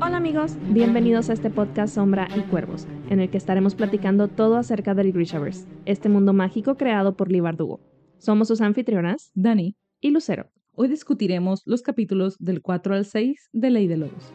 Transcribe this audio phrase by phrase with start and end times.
[0.00, 4.56] Hola amigos, bienvenidos a este podcast Sombra y Cuervos, en el que estaremos platicando todo
[4.56, 7.78] acerca del Grishaverse, este mundo mágico creado por Lee Bardugo.
[8.18, 10.50] Somos sus anfitrionas, Dani, y Lucero.
[10.72, 14.32] hoy discutiremos los capítulos del 4 al 6 de Ley de Lobos.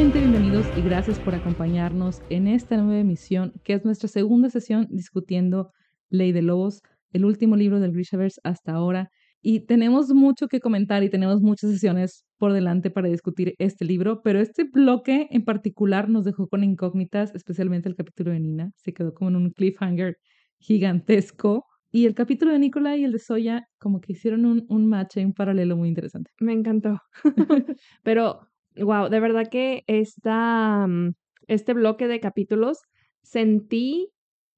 [0.00, 4.86] Nuevamente bienvenidos y gracias por acompañarnos en esta nueva emisión, que es nuestra segunda sesión
[4.88, 5.72] discutiendo
[6.08, 6.80] Ley de Lobos,
[7.12, 9.10] el último libro del Grishaverse hasta ahora.
[9.42, 14.22] Y tenemos mucho que comentar y tenemos muchas sesiones por delante para discutir este libro,
[14.22, 18.70] pero este bloque en particular nos dejó con incógnitas, especialmente el capítulo de Nina.
[18.76, 20.16] Se quedó como en un cliffhanger
[20.60, 21.66] gigantesco.
[21.92, 25.18] Y el capítulo de Nicola y el de Soya como que hicieron un, un match
[25.18, 26.30] en paralelo muy interesante.
[26.38, 27.00] Me encantó.
[28.02, 31.12] Pero, wow, de verdad que esta, mm,
[31.48, 32.78] este bloque de capítulos
[33.22, 34.08] sentí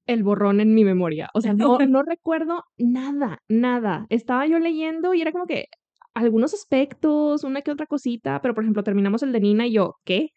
[0.07, 1.29] el borrón en mi memoria.
[1.35, 4.07] O sea, no, no recuerdo nada, nada.
[4.11, 5.67] Estaba yo leyendo y era como que
[6.15, 9.95] algunos aspectos, una que otra cosita, pero por ejemplo terminamos el de Nina y yo,
[10.05, 10.29] ¿qué?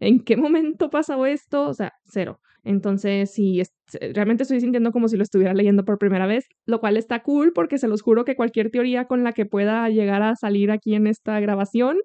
[0.00, 1.68] ¿En qué momento pasó esto?
[1.68, 2.40] O sea, cero.
[2.62, 3.74] Entonces, sí, es-
[4.14, 7.52] realmente estoy sintiendo como si lo estuviera leyendo por primera vez, lo cual está cool
[7.54, 10.94] porque se los juro que cualquier teoría con la que pueda llegar a salir aquí
[10.94, 11.98] en esta grabación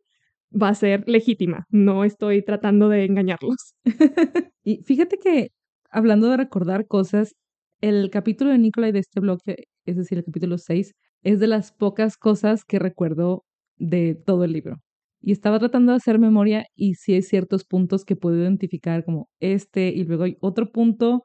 [0.51, 1.65] va a ser legítima.
[1.69, 3.75] No estoy tratando de engañarlos.
[4.63, 5.49] Y fíjate que,
[5.89, 7.33] hablando de recordar cosas,
[7.81, 11.47] el capítulo de Nicola y de este bloque, es decir, el capítulo 6, es de
[11.47, 13.45] las pocas cosas que recuerdo
[13.77, 14.77] de todo el libro.
[15.21, 19.29] Y estaba tratando de hacer memoria y sí hay ciertos puntos que puedo identificar como
[19.39, 21.23] este y luego hay otro punto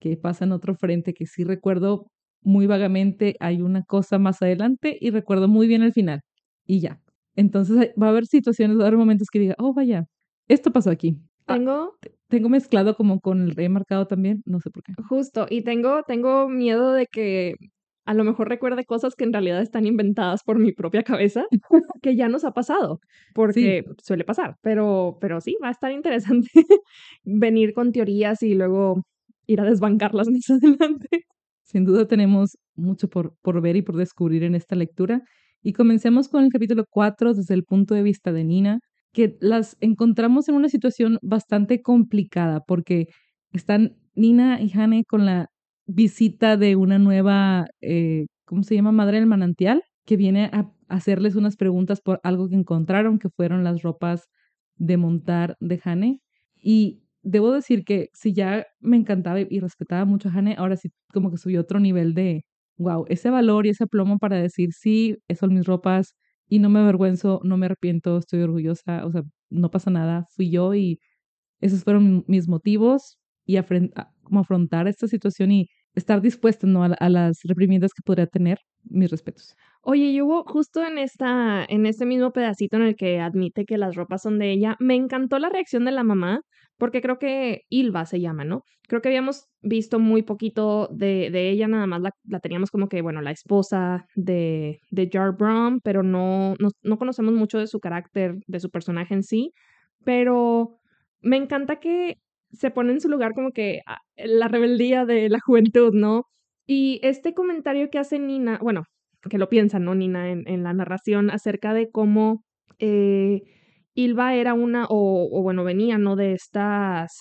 [0.00, 2.10] que pasa en otro frente que sí recuerdo
[2.42, 6.20] muy vagamente, hay una cosa más adelante y recuerdo muy bien el final
[6.66, 7.03] y ya.
[7.36, 10.04] Entonces hay- va a haber situaciones, va a haber momentos que diga, oh vaya,
[10.48, 11.18] esto pasó aquí.
[11.46, 11.94] Ah, Tengo
[12.28, 14.92] tengo mezclado como con el rey marcado también, no sé por qué.
[15.08, 17.54] Justo, y tengo, tengo miedo de que
[18.06, 21.44] a lo mejor recuerde cosas que en realidad están inventadas por mi propia cabeza,
[22.02, 22.98] que ya nos ha pasado,
[23.34, 26.48] porque suele pasar, pero, pero sí, va a estar interesante
[27.24, 29.02] venir con teorías y luego
[29.46, 31.08] ir a desbancarlas más adelante.
[31.62, 35.22] Sin duda tenemos mucho por, por ver y por descubrir en esta lectura.
[35.64, 38.80] Y comencemos con el capítulo 4 desde el punto de vista de Nina,
[39.14, 43.08] que las encontramos en una situación bastante complicada porque
[43.52, 45.48] están Nina y Hane con la
[45.86, 48.92] visita de una nueva, eh, ¿cómo se llama?
[48.92, 53.64] Madre del manantial, que viene a hacerles unas preguntas por algo que encontraron, que fueron
[53.64, 54.28] las ropas
[54.76, 56.20] de montar de Hane.
[56.60, 60.90] Y debo decir que si ya me encantaba y- respetaba mucho a Hane, ahora sí
[61.12, 62.44] como que subió otro nivel de,
[62.78, 66.14] wow, ese valor y ese plomo para decir, sí, son mis ropas
[66.48, 70.50] y no me avergüenzo, no me arrepiento, estoy orgullosa, o sea, no pasa nada, fui
[70.50, 70.98] yo y
[71.60, 73.56] esos fueron mis motivos y
[74.24, 76.84] como afrontar esta situación y estar dispuesta ¿no?
[76.84, 79.54] a, a las reprimiendas que podría tener, mis respetos.
[79.86, 83.76] Oye, y hubo justo en esta, en este mismo pedacito en el que admite que
[83.76, 86.40] las ropas son de ella, me encantó la reacción de la mamá,
[86.78, 88.62] porque creo que Ilva se llama, ¿no?
[88.88, 93.20] Creo que habíamos visto muy poquito de, ella, nada más la, teníamos como que, bueno,
[93.20, 98.36] la esposa de, de Jar Brum, pero no, no, no conocemos mucho de su carácter,
[98.46, 99.52] de su personaje en sí,
[100.02, 100.78] pero
[101.20, 102.16] me encanta que
[102.52, 106.24] se pone en su lugar como que ah, la rebeldía de la juventud, ¿no?
[106.66, 108.84] Y este comentario que hace Nina, bueno,
[109.28, 112.42] que lo piensa, ¿no, Nina, en, en la narración acerca de cómo
[112.78, 113.40] eh,
[113.94, 116.16] Ilva era una, o, o bueno, venía, ¿no?
[116.16, 117.12] De estas,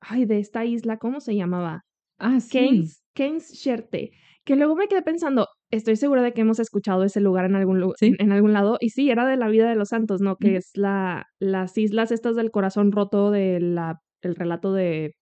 [0.00, 1.82] ay, de esta isla, ¿cómo se llamaba?
[2.18, 2.50] Ah, sí.
[2.50, 4.10] Keynes, Keynes Sherte,
[4.44, 7.80] que luego me quedé pensando, estoy segura de que hemos escuchado ese lugar en algún,
[7.80, 8.14] lu- Sí.
[8.18, 10.36] en algún lado, y sí, era de la vida de los santos, ¿no?
[10.36, 15.14] Que es la, las islas estas del corazón roto de la, el relato de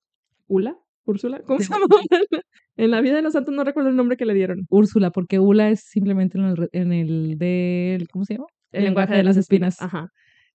[0.47, 1.87] Ula, Úrsula, ¿cómo De- se llama?
[2.78, 4.66] en la vida de los santos no recuerdo el nombre que le dieron.
[4.71, 8.47] Úrsula, porque Ula es simplemente en el, en el del, ¿cómo se llama?
[8.72, 9.83] El lenguaje de las espinas.
[9.83, 10.09] Ajá.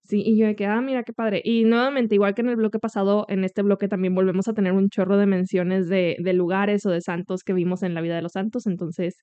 [0.04, 1.42] Sí, y yo de que, ah, mira qué padre.
[1.44, 4.74] Y nuevamente, igual que en el bloque pasado, en este bloque también volvemos a tener
[4.74, 8.16] un chorro de menciones de, de lugares o de santos que vimos en la vida
[8.16, 8.68] de los santos.
[8.68, 9.16] Entonces,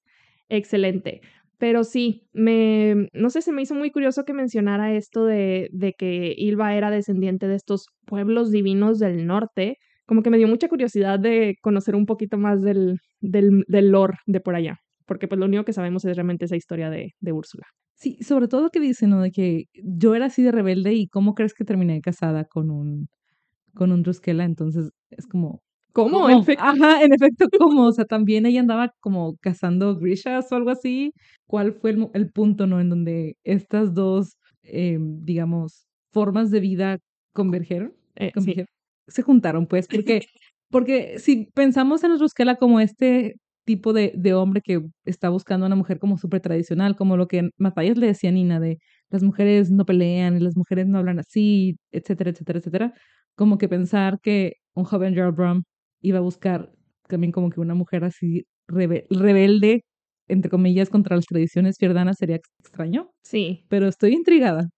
[0.49, 1.21] excelente.
[1.59, 5.93] Pero sí, me, no sé, se me hizo muy curioso que mencionara esto de, de
[5.93, 9.77] que Ilva era descendiente de estos pueblos divinos del norte.
[10.11, 14.17] Como que me dio mucha curiosidad de conocer un poquito más del, del, del lore
[14.27, 14.81] de por allá.
[15.07, 17.65] Porque pues lo único que sabemos es realmente esa historia de, de Úrsula.
[17.95, 19.21] Sí, sobre todo lo que dice, ¿no?
[19.23, 23.07] De que yo era así de rebelde y cómo crees que terminé casada con un,
[23.73, 24.43] con un Druskela.
[24.43, 25.63] Entonces es como,
[25.93, 26.23] ¿Cómo?
[26.23, 26.31] ¿cómo?
[26.31, 26.65] En efecto.
[26.65, 27.87] Ajá, en efecto, ¿cómo?
[27.87, 31.13] O sea, también ella andaba como cazando grishas o algo así.
[31.47, 32.81] ¿Cuál fue el, el punto, no?
[32.81, 36.99] En donde estas dos, eh, digamos, formas de vida
[37.33, 37.95] convergieron.
[38.17, 38.65] Eh, sí.
[39.11, 40.23] Se juntaron, pues, porque,
[40.71, 43.35] porque si pensamos en Ruskela como este
[43.67, 47.29] tipo de, de hombre que está buscando a una mujer como súper tradicional, como lo
[47.29, 48.79] que Matthias le decía a Nina de
[49.11, 52.95] las mujeres no pelean y las mujeres no hablan así, etcétera, etcétera, etcétera,
[53.37, 55.63] como que pensar que un joven Gerald Brom
[56.01, 56.73] iba a buscar
[57.09, 59.83] también como que una mujer así rebe- rebelde,
[60.29, 64.69] entre comillas, contra las tradiciones fierdanas sería ex- extraño, Sí, pero estoy intrigada.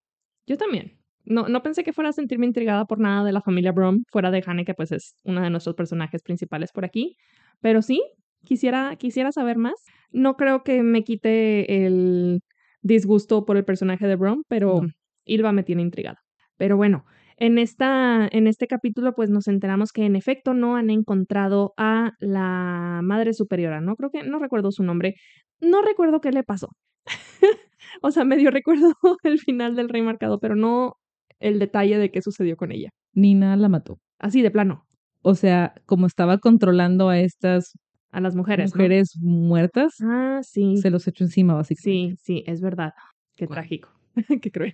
[0.46, 0.98] yo también.
[1.24, 4.30] No, no pensé que fuera a sentirme intrigada por nada de la familia Brom, fuera
[4.30, 7.16] de Hane, que pues es uno de nuestros personajes principales por aquí.
[7.60, 8.02] Pero sí,
[8.44, 9.74] quisiera, quisiera saber más.
[10.10, 12.40] No creo que me quite el
[12.82, 14.88] disgusto por el personaje de Brom, pero No.
[15.24, 16.18] Ilva me tiene intrigada.
[16.56, 17.04] Pero bueno,
[17.36, 22.12] en, esta, en este capítulo pues nos enteramos que en efecto no han encontrado a
[22.18, 23.96] la madre superiora, ¿no?
[23.96, 25.14] Creo que no recuerdo su nombre.
[25.60, 26.68] No recuerdo qué le pasó.
[28.02, 30.96] o sea, medio recuerdo el final del rey marcado, pero no
[31.42, 32.90] el detalle de qué sucedió con ella.
[33.14, 33.98] Nina la mató.
[34.18, 34.84] Así de plano,
[35.22, 37.72] O sea, como estaba controlando a estas
[38.10, 38.72] a las mujeres.
[38.74, 38.78] ¿no?
[38.78, 40.76] mujeres muertas, Ah, sí.
[40.76, 42.16] se los echó encima, básicamente.
[42.16, 42.92] Sí, sí, es verdad.
[43.36, 43.88] Qué trágico.
[44.42, 44.72] Qué cruel.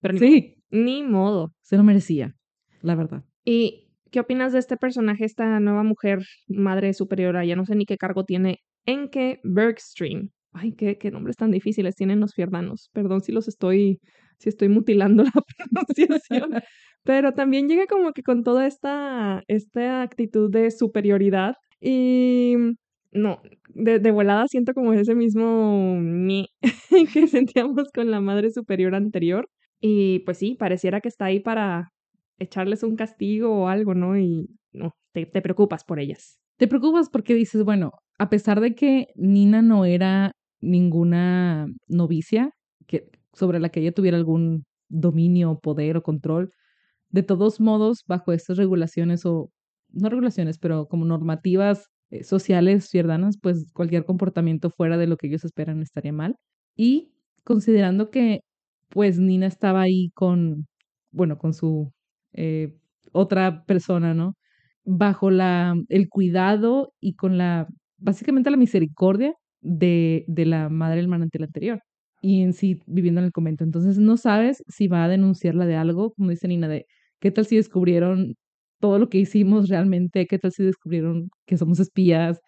[0.00, 1.52] Pero ni, Sí, ni modo.
[1.62, 2.34] se lo merecía,
[2.82, 3.24] la verdad.
[3.44, 6.18] ¿Y qué opinas de este personaje, esta nueva mujer,
[6.48, 7.44] madre superiora?
[7.44, 8.58] Ya no sé ni qué cargo tiene.
[8.84, 10.28] Enke Bergstream.
[10.52, 12.90] Ay, qué, qué nombres tan difíciles tienen los fierdanos.
[12.92, 13.98] Perdón si los estoy,
[14.38, 15.32] si estoy mutilando la
[15.70, 16.50] pronunciación.
[17.04, 21.54] Pero también llega como que con toda esta, esta actitud de superioridad.
[21.80, 22.56] Y
[23.12, 23.40] no,
[23.74, 25.98] de, de volada siento como ese mismo
[27.12, 29.48] que sentíamos con la madre superior anterior.
[29.80, 31.90] Y pues sí, pareciera que está ahí para
[32.38, 34.18] echarles un castigo o algo, ¿no?
[34.18, 36.38] Y no, te, te preocupas por ellas.
[36.58, 42.50] Te preocupas porque dices, bueno, a pesar de que Nina no era ninguna novicia
[42.86, 46.50] que, sobre la que ella tuviera algún dominio, poder o control,
[47.10, 49.50] de todos modos, bajo estas regulaciones o,
[49.92, 55.28] no regulaciones, pero como normativas eh, sociales ciudadanas, pues cualquier comportamiento fuera de lo que
[55.28, 56.36] ellos esperan estaría mal.
[56.76, 57.12] Y
[57.44, 58.40] considerando que,
[58.90, 60.66] pues Nina estaba ahí con,
[61.12, 61.92] bueno, con su
[62.34, 62.76] eh,
[63.12, 64.34] otra persona, ¿no?
[64.84, 67.68] Bajo la, el cuidado y con la,
[67.98, 71.80] básicamente la misericordia de, de la madre del manantial anterior
[72.26, 73.62] y en sí viviendo en el convento.
[73.62, 76.86] Entonces no sabes si va a denunciarla de algo, como dice Nina, de
[77.20, 78.34] qué tal si descubrieron
[78.80, 82.40] todo lo que hicimos realmente, qué tal si descubrieron que somos espías,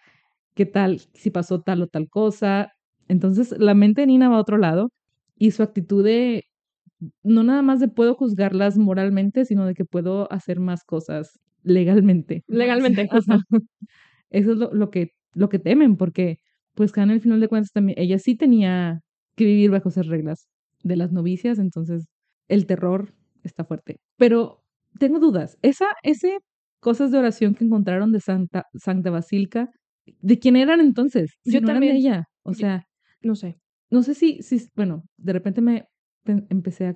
[0.54, 2.72] qué tal si pasó tal o tal cosa.
[3.08, 4.90] Entonces la mente de Nina va a otro lado
[5.36, 6.44] y su actitud de
[7.22, 12.42] no nada más de puedo juzgarlas moralmente, sino de que puedo hacer más cosas legalmente.
[12.48, 13.08] Legalmente.
[13.12, 13.40] Ajá.
[14.30, 16.38] Eso es lo, lo que, lo que temen, porque
[16.74, 19.02] pues Hannah al final de cuentas también, ella sí tenía
[19.38, 20.48] que vivir bajo esas reglas
[20.84, 22.06] de las novicias, entonces
[22.48, 23.14] el terror
[23.44, 23.98] está fuerte.
[24.18, 24.64] Pero
[25.00, 26.38] tengo dudas, esa, ese
[26.80, 29.70] cosas de oración que encontraron de Santa, Santa Basílica,
[30.20, 31.32] ¿de quién eran entonces?
[31.44, 31.96] Si Yo no eran de también.
[31.96, 32.24] ella.
[32.44, 32.84] O Yo- sea,
[33.22, 33.58] No sé.
[33.90, 35.84] no sé si, si bueno, de repente me
[36.50, 36.94] empecé a,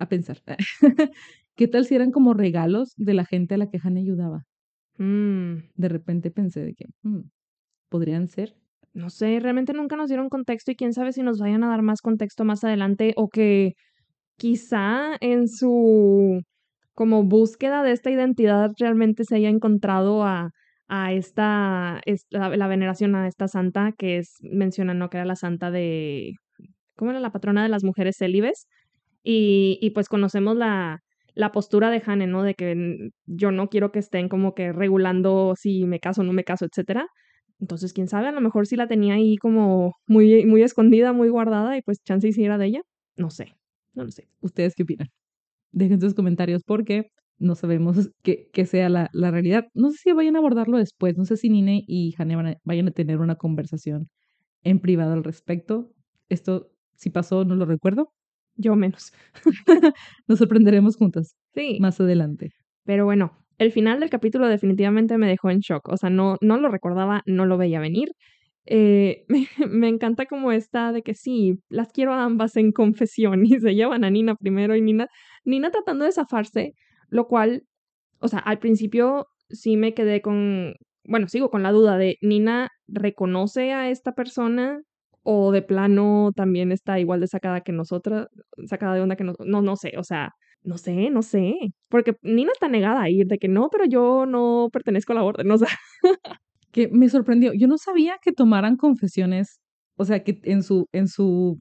[0.00, 0.42] a pensar,
[1.56, 4.44] ¿qué tal si eran como regalos de la gente a la que Hannah ayudaba?
[4.98, 7.22] Mm, De repente pensé de que "Hmm,
[7.90, 8.56] podrían ser.
[8.94, 11.82] No sé, realmente nunca nos dieron contexto y quién sabe si nos vayan a dar
[11.82, 13.74] más contexto más adelante o que
[14.38, 16.42] quizá en su
[16.94, 20.50] como búsqueda de esta identidad realmente se haya encontrado a,
[20.88, 25.10] a esta, es- la, veneración a esta santa que es, mencionan, ¿no?
[25.10, 26.34] Que era la santa de,
[26.96, 28.66] ¿cómo era la patrona de las mujeres célibes?
[29.24, 31.00] Y, y pues conocemos la,
[31.34, 32.42] la postura de Hane, ¿no?
[32.42, 36.32] De que yo no quiero que estén como que regulando si me caso o no
[36.32, 37.06] me caso, etcétera.
[37.62, 41.28] Entonces, quién sabe, a lo mejor sí la tenía ahí como muy, muy escondida, muy
[41.28, 42.82] guardada, y pues chance y si era de ella.
[43.16, 43.54] No sé,
[43.94, 44.26] no lo sé.
[44.40, 45.08] ¿Ustedes qué opinan?
[45.70, 47.06] Dejen sus comentarios porque
[47.38, 49.66] no sabemos qué, sea la, la realidad.
[49.74, 51.16] No sé si vayan a abordarlo después.
[51.16, 54.08] No sé si Nine y Hane van a- vayan a tener una conversación
[54.64, 55.92] en privado al respecto.
[56.28, 58.12] Esto, si pasó, no lo recuerdo.
[58.56, 59.12] Yo menos.
[60.26, 61.78] Nos sorprenderemos juntas Sí.
[61.80, 62.50] más adelante.
[62.84, 65.88] Pero bueno, el final del capítulo definitivamente me dejó en shock.
[65.88, 68.12] O sea, no, no lo recordaba, no lo veía venir.
[68.66, 69.24] Eh,
[69.70, 73.74] me, encanta como esta de que sí, las quiero a ambas en confesión y se
[73.74, 75.08] llevan a Nina primero y Nina,
[75.44, 76.74] Nina tratando de zafarse,
[77.08, 77.64] lo cual,
[78.20, 82.70] o sea, al principio sí me quedé con, bueno, sigo con la duda de Nina
[82.86, 84.82] reconoce a esta persona
[85.24, 88.28] o de plano también está igual de sacada que nosotras,
[88.66, 91.54] sacada de onda que nosotros, no, no sé, o sea, no sé, no sé.
[91.88, 95.24] Porque Nina está negada a ir, de que no, pero yo no pertenezco a la
[95.24, 95.68] orden, o sea.
[96.72, 97.52] Que me sorprendió.
[97.52, 99.60] Yo no sabía que tomaran confesiones,
[99.98, 101.58] o sea, que en su, en su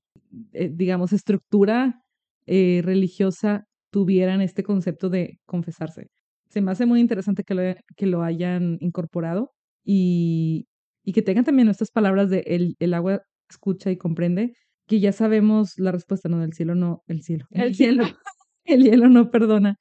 [0.53, 2.01] eh, digamos, estructura
[2.45, 6.07] eh, religiosa tuvieran este concepto de confesarse.
[6.49, 7.61] Se me hace muy interesante que lo,
[7.97, 9.51] que lo hayan incorporado
[9.83, 10.67] y,
[11.03, 14.53] y que tengan también nuestras palabras de el, el agua escucha y comprende,
[14.87, 17.45] que ya sabemos la respuesta, no, del cielo no, el cielo.
[17.51, 18.03] El cielo.
[18.75, 19.75] el hielo no perdona.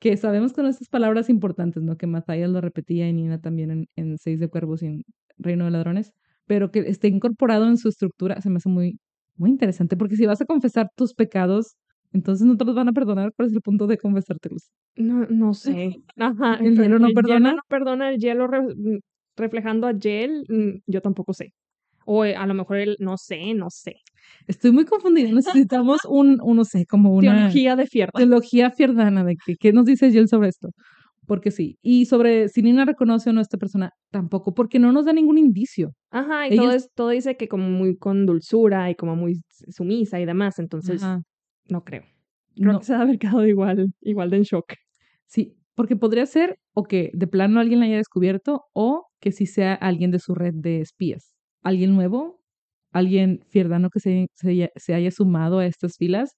[0.00, 1.96] Que sabemos con estas palabras importantes, ¿no?
[1.96, 5.02] Que Matthias lo repetía y Nina también en, en Seis de Cuervos y en
[5.38, 6.12] Reino de Ladrones,
[6.46, 8.98] pero que esté incorporado en su estructura se me hace muy,
[9.36, 11.76] muy interesante, porque si vas a confesar tus pecados,
[12.12, 13.32] entonces no te los van a perdonar.
[13.36, 14.70] ¿Cuál es el punto de confesártelos?
[14.96, 15.96] No, no sé.
[16.16, 17.52] Ajá, ¿El hielo no perdona?
[17.54, 18.98] no perdona, el hielo re- mm,
[19.36, 21.52] reflejando a Gel, mm, yo tampoco sé.
[22.10, 23.96] O eh, a lo mejor él, no sé, no sé.
[24.46, 25.30] Estoy muy confundida.
[25.30, 28.12] Necesitamos un, un no sé, como una Teología de fierda.
[28.16, 30.68] teología fierdana de que, qué nos dice Jill sobre esto.
[31.26, 31.76] Porque sí.
[31.82, 35.12] Y sobre si Nina reconoce o no a esta persona, tampoco, porque no nos da
[35.12, 35.90] ningún indicio.
[36.10, 39.42] Ajá, y Ella todo, es- todo dice que como muy con dulzura y como muy
[39.68, 41.20] sumisa y demás, entonces Ajá.
[41.68, 42.04] no creo.
[42.56, 44.72] Creo No, que se ha quedado igual, igual de en shock.
[45.26, 49.44] sí, porque podría ser o que de plano alguien la haya descubierto o que sí
[49.46, 51.34] sea alguien de su red de espías.
[51.62, 52.40] Alguien nuevo,
[52.92, 56.36] alguien fierdano que se, se, haya- se haya sumado a estas filas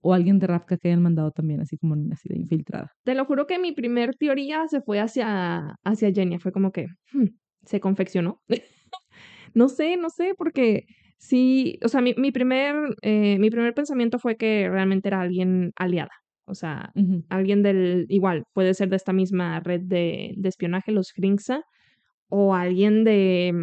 [0.00, 2.90] o alguien de Rapka que hayan mandado también, así como así de infiltrada.
[3.04, 6.38] Te lo juro que mi primer teoría se fue hacia, hacia Jenny.
[6.38, 7.26] Fue como que hmm,
[7.64, 8.40] se confeccionó.
[9.54, 10.84] no sé, no sé, porque
[11.18, 15.72] sí, o sea, mi, mi primer, eh, mi primer pensamiento fue que realmente era alguien
[15.76, 16.10] aliada.
[16.44, 16.90] O sea,
[17.28, 21.62] alguien del, igual, puede ser de esta misma red de, de espionaje, los Gringsa,
[22.28, 23.54] o alguien de,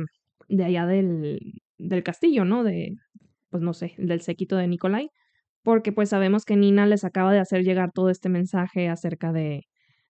[0.50, 2.64] de allá del, del castillo, ¿no?
[2.64, 2.96] De,
[3.50, 5.10] pues no sé, del séquito de Nikolai,
[5.64, 9.66] porque pues sabemos que Nina les acaba de hacer llegar todo este mensaje acerca de,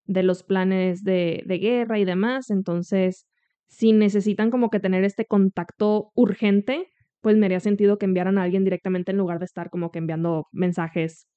[0.06, 3.28] de los planes de, de guerra y demás, entonces,
[3.68, 6.88] si necesitan como que tener este contacto urgente,
[7.22, 10.00] pues me haría sentido que enviaran a alguien directamente en lugar de estar como que
[10.00, 11.28] enviando mensajes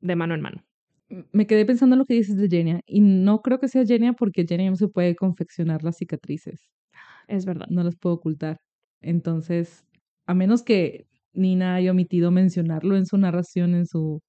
[0.00, 0.62] de mano en mano.
[1.32, 4.14] Me quedé pensando en lo que dices de Jenia y no creo que sea Jenia
[4.14, 6.70] porque Jenia no se puede confeccionar las cicatrices.
[7.28, 7.66] Es verdad.
[7.70, 8.58] no las puedo ocultar.
[9.00, 9.84] Entonces,
[10.26, 14.20] a menos que Nina haya omitido mencionarlo en su narración, en su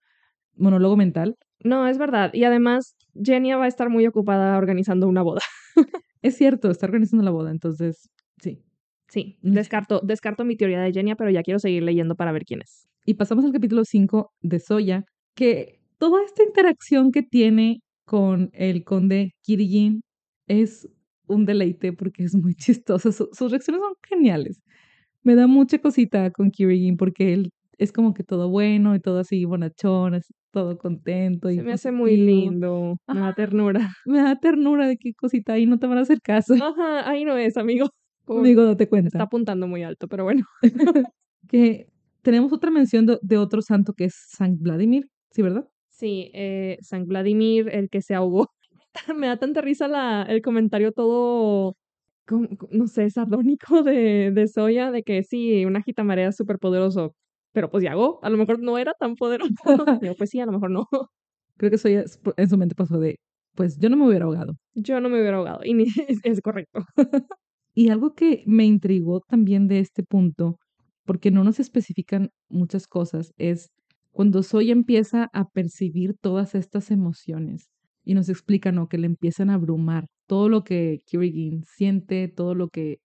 [0.55, 2.31] monólogo mental, No, es verdad.
[2.33, 5.41] Y además, Genia va a estar muy ocupada organizando una boda.
[6.21, 8.09] es cierto, está organizando la boda, entonces,
[8.41, 8.61] sí.
[9.09, 9.53] Sí, Mm.
[9.53, 12.87] descarto, descarto mi teoría de Genia, pero ya quiero seguir leyendo para ver quién es.
[13.05, 18.83] Y pasamos al capítulo 5 de Soya, que toda esta interacción que tiene con el
[18.83, 20.01] conde Kirigin
[20.47, 20.89] es
[21.27, 23.11] un deleite porque es muy chistosa.
[23.11, 24.61] Su- sus reacciones son geniales.
[25.23, 29.19] Me da mucha cosita con Kirigin porque él es como que todo bueno y todo
[29.19, 31.49] así bonachón, así, todo contento.
[31.49, 32.97] y Se me hace muy lindo.
[33.07, 33.35] Me da Ajá.
[33.35, 33.89] ternura.
[34.05, 36.53] Me da ternura de qué cosita ahí no te van a hacer caso.
[36.55, 37.89] Ajá, ahí no es, amigo.
[38.25, 38.41] Pobre.
[38.41, 39.23] Amigo, date Está cuenta.
[39.23, 40.45] apuntando muy alto, pero bueno.
[41.49, 41.87] Que
[42.21, 45.67] tenemos otra mención de, de otro santo que es San Vladimir, ¿sí, verdad?
[45.89, 48.47] Sí, eh, San Vladimir, el que se ahogó.
[49.15, 51.75] Me da tanta risa la, el comentario todo,
[52.27, 57.15] como- no sé, sardónico de, de Soya, de que sí, una jitamarea es súper poderoso,
[57.53, 59.53] pero pues Yago, a lo mejor no era tan poderoso.
[60.17, 60.87] Pues sí, a lo mejor no.
[61.57, 61.93] Creo que soy
[62.37, 63.17] en su mente pasó de,
[63.55, 64.53] pues yo no me hubiera ahogado.
[64.73, 66.83] Yo no me hubiera ahogado, y ni, es, es correcto.
[67.75, 70.57] Y algo que me intrigó también de este punto,
[71.05, 73.69] porque no nos especifican muchas cosas, es
[74.11, 77.69] cuando Soy empieza a percibir todas estas emociones
[78.03, 78.87] y nos explican ¿no?
[78.87, 82.97] que le empiezan a abrumar todo lo que Kirigin siente, todo lo que,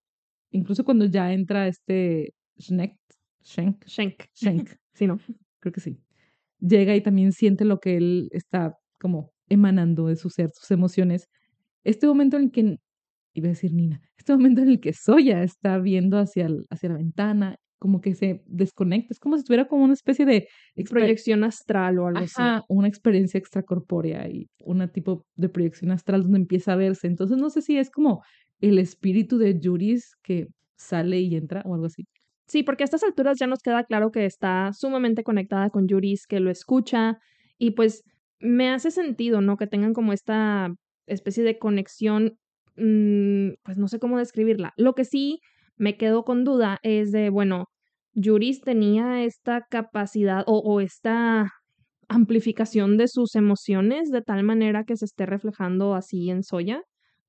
[0.52, 2.96] incluso cuando ya entra este Schneck,
[3.44, 4.24] Schenk, Shank.
[4.34, 5.18] Schenk, Sí, ¿no?
[5.60, 5.98] creo que sí,
[6.60, 11.28] llega y también siente lo que él está como emanando de su ser, sus emociones.
[11.84, 12.76] Este momento en el que,
[13.34, 16.90] iba a decir Nina, este momento en el que Soya está viendo hacia, el- hacia
[16.90, 20.48] la ventana, como que se desconecta, es como si tuviera como una especie de
[20.88, 22.42] Proyección astral o algo así.
[22.68, 27.06] Una experiencia extracorpórea y una tipo de proyección astral donde empieza a verse.
[27.06, 28.22] Entonces no sé si es como
[28.60, 32.06] el espíritu de Juris que sale y entra o algo así.
[32.46, 36.26] Sí, porque a estas alturas ya nos queda claro que está sumamente conectada con Yuris,
[36.26, 37.18] que lo escucha
[37.58, 38.04] y pues
[38.40, 39.56] me hace sentido, ¿no?
[39.56, 40.72] Que tengan como esta
[41.06, 42.38] especie de conexión,
[42.76, 44.72] mm, pues no sé cómo describirla.
[44.76, 45.40] Lo que sí
[45.78, 47.66] me quedo con duda es de, bueno,
[48.14, 51.50] Yuris tenía esta capacidad o, esta
[52.08, 56.82] amplificación de sus emociones de tal manera que se esté reflejando así en Soya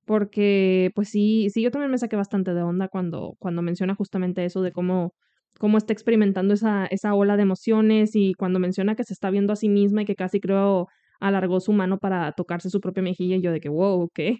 [0.05, 4.43] porque pues sí, sí, yo también me saqué bastante de onda cuando, cuando menciona justamente
[4.45, 5.13] eso de cómo,
[5.59, 9.53] cómo está experimentando esa, esa ola de emociones y cuando menciona que se está viendo
[9.53, 10.87] a sí misma y que casi creo
[11.19, 14.39] alargó su mano para tocarse su propia mejilla y yo de que, wow, ¿qué?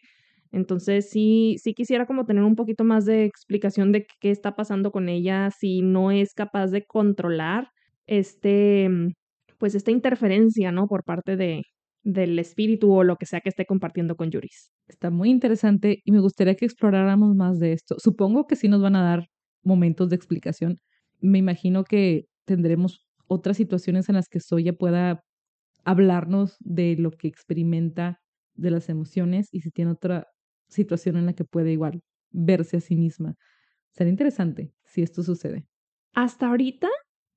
[0.52, 4.92] Entonces sí, sí quisiera como tener un poquito más de explicación de qué está pasando
[4.92, 7.70] con ella, si no es capaz de controlar
[8.08, 8.90] este,
[9.58, 10.88] pues esta interferencia, ¿no?
[10.88, 11.64] Por parte de,
[12.04, 14.72] del espíritu o lo que sea que esté compartiendo con Yuris.
[14.88, 17.96] Está muy interesante y me gustaría que exploráramos más de esto.
[18.00, 19.26] Supongo que sí nos van a dar
[19.64, 20.80] momentos de explicación.
[21.20, 25.22] Me imagino que tendremos otras situaciones en las que Soya pueda
[25.86, 28.20] hablarnos de lo que experimenta,
[28.56, 30.26] de las emociones y si tiene otra
[30.70, 33.36] situación en la que puede igual verse a sí misma.
[33.92, 35.66] Sería interesante si esto sucede.
[36.14, 36.88] Hasta ahorita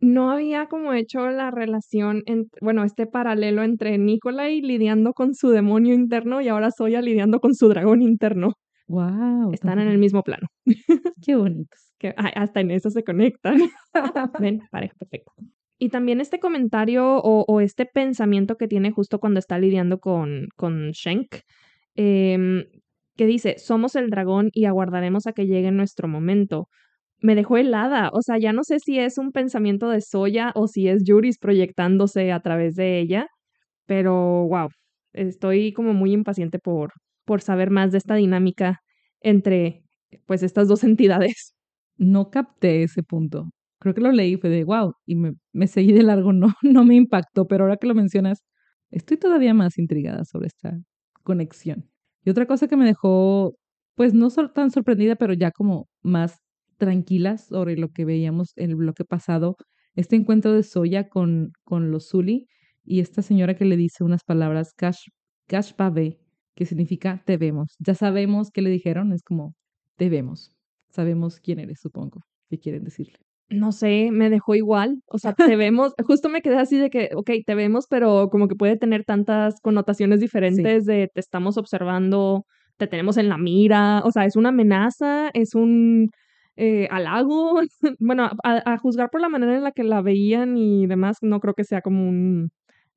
[0.01, 5.51] no había como hecho la relación, en, bueno, este paralelo entre Nikolai lidiando con su
[5.51, 8.55] demonio interno y ahora Soya lidiando con su dragón interno.
[8.89, 9.53] Wow.
[9.53, 10.49] Están en el mismo plano.
[11.25, 11.95] Qué bonitos.
[11.99, 13.59] Que hasta en eso se conectan.
[14.41, 15.33] Ven, pareja, perfecto.
[15.79, 20.91] Y también este comentario o, este pensamiento que tiene justo cuando está lidiando con, con
[20.91, 21.37] Shenk,
[21.95, 22.65] em,
[23.23, 26.67] que dice, somos el dragón y aguardaremos a que llegue nuestro momento
[27.21, 28.11] me dejó helada.
[28.13, 31.39] O sea, ya no sé si es un pensamiento de Soya o si es Yuris
[31.39, 33.29] proyectándose a través de ella,
[33.87, 34.69] pero wow,
[35.13, 36.93] estoy como muy impaciente por,
[37.25, 38.81] por saber más de esta dinámica
[39.21, 39.85] entre
[40.27, 41.55] pues estas dos entidades.
[41.97, 43.51] No capté ese punto.
[43.79, 46.85] Creo que lo leí, fue de wow, y me, me seguí de largo, no, no
[46.85, 48.43] me impactó, pero ahora que lo mencionas,
[48.91, 50.77] estoy todavía más intrigada sobre esta
[51.23, 51.92] conexión.
[52.25, 53.57] Y otra cosa que me dejó,
[53.95, 56.39] pues no tan sorprendida, pero ya como más
[56.79, 59.57] tranquilas sobre lo que veíamos en el bloque pasado,
[59.95, 62.47] este encuentro de Soya con, con los Zuli
[62.85, 65.09] y esta señora que le dice unas palabras, Cash,
[65.47, 65.75] Cash
[66.55, 67.77] que significa te vemos.
[67.79, 69.55] Ya sabemos qué le dijeron, es como
[69.97, 70.53] te vemos.
[70.91, 73.19] Sabemos quién eres, supongo, qué quieren decirle.
[73.53, 75.03] No sé, me dejó igual.
[75.07, 78.49] O sea, te vemos, justo me quedé así de que, ok, te vemos, pero como
[78.49, 84.03] que puede tener tantas connotaciones diferentes de te estamos observando, te tenemos en la mira.
[84.05, 86.11] O sea, es una amenaza, es un
[86.57, 87.61] eh, halago.
[87.99, 91.55] bueno, a, juzgar por la manera en la que la veían y demás, no creo
[91.55, 92.51] que sea como un,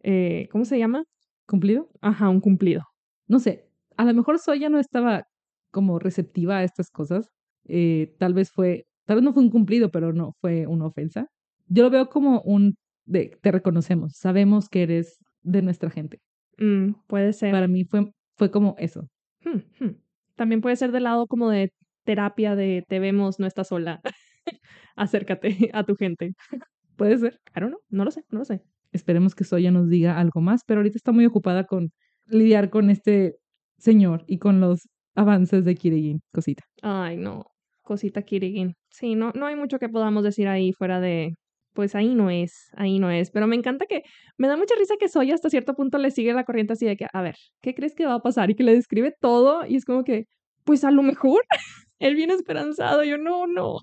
[0.04, 1.04] eh, ¿cómo se llama?
[1.48, 1.90] ¿Cumplido?
[2.02, 2.84] Ajá, un cumplido.
[3.28, 5.28] No sé, a lo mejor Soya no estaba
[5.72, 7.32] como receptiva a estas cosas.
[7.68, 11.28] Eh, tal vez fue, tal vez no fue un cumplido, pero no fue una ofensa.
[11.68, 16.20] Yo lo veo como un, de, te reconocemos, sabemos que eres de nuestra gente.
[16.58, 17.52] Mm, puede ser.
[17.52, 19.08] Para mí fue, fue como eso.
[19.44, 19.96] Hmm, hmm.
[20.36, 21.72] También puede ser del lado como de
[22.04, 24.02] terapia de te vemos, no estás sola.
[24.96, 26.34] Acércate a tu gente.
[26.96, 28.62] Puede ser, claro, no, no lo sé, no lo sé.
[28.92, 31.92] Esperemos que Soya nos diga algo más, pero ahorita está muy ocupada con
[32.28, 33.36] lidiar con este
[33.78, 36.64] señor y con los avances de Kirigin, cosita.
[36.82, 37.46] Ay, no,
[37.86, 38.76] cosita Kirigin.
[38.90, 41.36] Sí, no, no hay mucho que podamos decir ahí fuera de,
[41.74, 43.32] pues ahí no es, ahí no es.
[43.32, 44.04] Pero me encanta que,
[44.38, 46.98] me da mucha risa que Soya hasta cierto punto le sigue la corriente así de
[46.98, 48.50] que, a ver, ¿qué crees que va a pasar?
[48.50, 50.26] Y que le describe todo y es como que,
[50.64, 51.44] pues a lo mejor
[52.00, 53.04] él viene esperanzado.
[53.04, 53.78] Yo, no, no,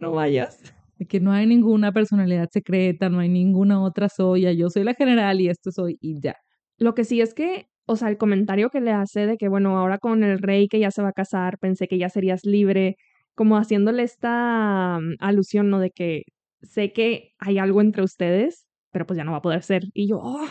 [0.00, 0.74] no vayas.
[0.98, 4.52] De que no hay ninguna personalidad secreta, no hay ninguna otra soya.
[4.52, 6.34] Yo soy la general y esto soy y ya.
[6.78, 9.78] Lo que sí es que, o sea, el comentario que le hace de que, bueno,
[9.78, 12.96] ahora con el rey que ya se va a casar, pensé que ya serías libre,
[13.34, 15.80] como haciéndole esta mm, alusión, ¿no?
[15.80, 16.22] De que
[16.62, 19.84] sé que hay algo entre ustedes, pero pues ya no va a poder ser.
[19.94, 20.46] Y yo, oh,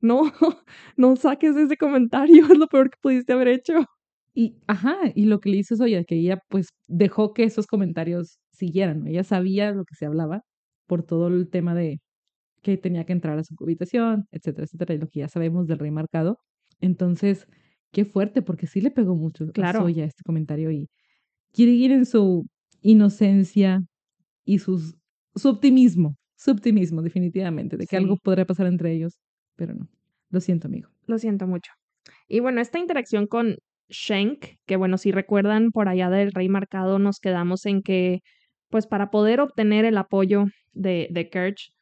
[0.00, 0.22] no,
[0.96, 3.74] no saques ese comentario, es lo peor que pudiste haber hecho.
[4.34, 8.38] Y, ajá, y lo que le hizo es, que ella pues dejó que esos comentarios
[8.52, 10.42] siguieran, Ella sabía lo que se hablaba
[10.86, 12.00] por todo el tema de
[12.62, 15.78] que tenía que entrar a su habitación, etcétera, etcétera, y lo que ya sabemos del
[15.78, 16.38] rey marcado.
[16.80, 17.46] Entonces,
[17.92, 19.80] qué fuerte, porque sí le pegó mucho claro.
[19.80, 20.88] a Soya este comentario y
[21.52, 22.46] quiere ir en su
[22.80, 23.82] inocencia
[24.44, 24.96] y sus,
[25.34, 29.18] su optimismo, su optimismo definitivamente, de que algo podría pasar entre ellos,
[29.56, 29.88] pero no.
[30.30, 30.90] Lo siento, amigo.
[31.06, 31.72] Lo siento mucho.
[32.28, 33.56] Y bueno, esta interacción con
[33.88, 38.20] Shank, que bueno, si recuerdan por allá del Rey Marcado, nos quedamos en que,
[38.68, 41.72] pues para poder obtener el apoyo de, de Kerch,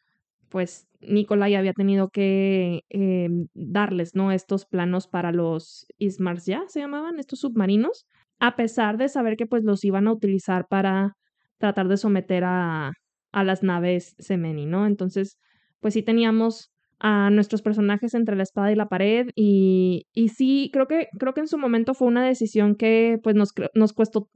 [0.56, 4.32] pues Nikolai había tenido que eh, darles, ¿no?
[4.32, 7.18] Estos planos para los Ismars, ¿ya se llamaban?
[7.18, 8.06] Estos submarinos,
[8.40, 11.12] a pesar de saber que pues los iban a utilizar para
[11.58, 12.92] tratar de someter a,
[13.32, 14.86] a las naves Semeni, ¿no?
[14.86, 15.36] Entonces,
[15.80, 20.70] pues sí teníamos a nuestros personajes entre la espada y la pared y, y sí,
[20.72, 24.30] creo que, creo que en su momento fue una decisión que pues nos, nos costó,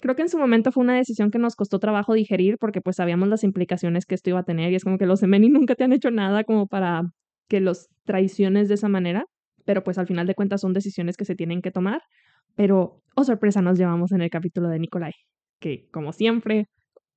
[0.00, 2.96] creo que en su momento fue una decisión que nos costó trabajo digerir porque pues
[2.96, 5.74] sabíamos las implicaciones que esto iba a tener y es como que los Emeni nunca
[5.74, 7.02] te han hecho nada como para
[7.48, 9.24] que los traiciones de esa manera,
[9.64, 12.02] pero pues al final de cuentas son decisiones que se tienen que tomar,
[12.54, 15.12] pero oh sorpresa nos llevamos en el capítulo de Nikolai,
[15.58, 16.66] que como siempre,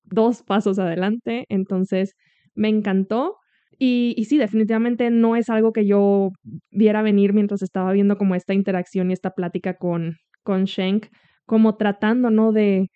[0.03, 2.15] dos pasos adelante, entonces
[2.55, 3.37] me encantó
[3.79, 6.29] y, sí, definitivamente no es algo que yo
[6.71, 11.07] viera venir mientras estaba viendo como esta interacción y esta plática con, con Shank,
[11.45, 12.51] como tratando, ¿no?
[12.51, 12.89] De,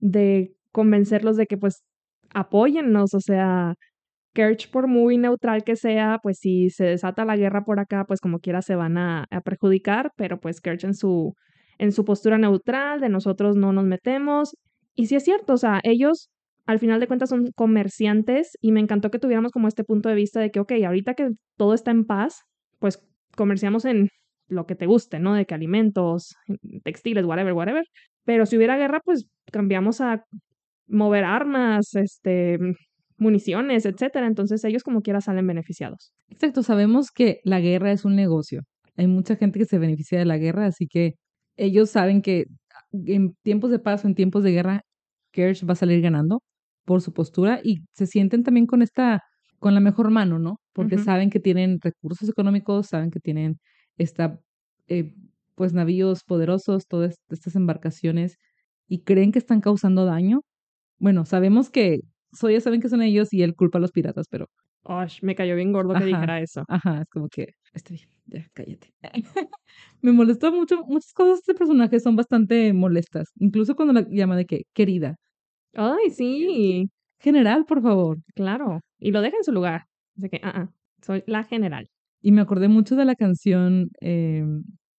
[0.00, 1.82] de convencerlos de que pues
[2.34, 3.74] apóyennos, o sea,
[4.34, 8.20] Kerch, por muy neutral que sea, pues si se desata la guerra por acá, pues
[8.20, 11.34] como quiera se van a, a perjudicar, pero pues Kerch en su,
[11.78, 14.56] en su postura neutral, de nosotros no nos metemos.
[14.94, 16.30] Y sí es cierto, o sea, ellos
[16.66, 20.14] al final de cuentas son comerciantes y me encantó que tuviéramos como este punto de
[20.14, 22.42] vista de que, ok, ahorita que todo está en paz,
[22.78, 23.02] pues
[23.36, 24.08] comerciamos en
[24.52, 25.34] lo que te guste, ¿no?
[25.34, 26.34] De que alimentos,
[26.84, 27.84] textiles, whatever, whatever.
[28.24, 30.24] Pero si hubiera guerra, pues cambiamos a
[30.86, 32.58] mover armas, este,
[33.16, 34.26] municiones, etcétera.
[34.26, 36.12] Entonces ellos como quiera salen beneficiados.
[36.28, 38.62] Exacto, sabemos que la guerra es un negocio.
[38.96, 41.14] Hay mucha gente que se beneficia de la guerra, así que
[41.56, 42.44] ellos saben que
[42.92, 44.82] en tiempos de paz o en tiempos de guerra,
[45.32, 46.42] Kersh va a salir ganando
[46.84, 49.22] por su postura y se sienten también con esta,
[49.58, 50.60] con la mejor mano, ¿no?
[50.74, 53.58] Porque saben que tienen recursos económicos, saben que tienen
[53.96, 54.40] esta,
[54.88, 55.14] eh,
[55.54, 58.38] pues navíos poderosos, todas estas embarcaciones
[58.88, 60.42] y creen que están causando daño.
[60.98, 62.00] Bueno, sabemos que
[62.32, 64.46] Soya saben que son ellos y él culpa a los piratas, pero...
[65.22, 66.64] me cayó bien gordo que dijera eso.
[66.68, 68.92] Ajá, es como que, está bien, ya, cállate.
[70.02, 74.36] me molestó mucho, muchas cosas de este personaje son bastante molestas, incluso cuando la llama
[74.36, 75.16] de que, querida.
[75.74, 76.90] Ay, sí.
[77.20, 78.18] General, por favor.
[78.34, 79.84] Claro, y lo deja en su lugar.
[80.16, 81.88] Así que, ah, uh soy la general.
[82.22, 84.44] Y me acordé mucho de la canción eh,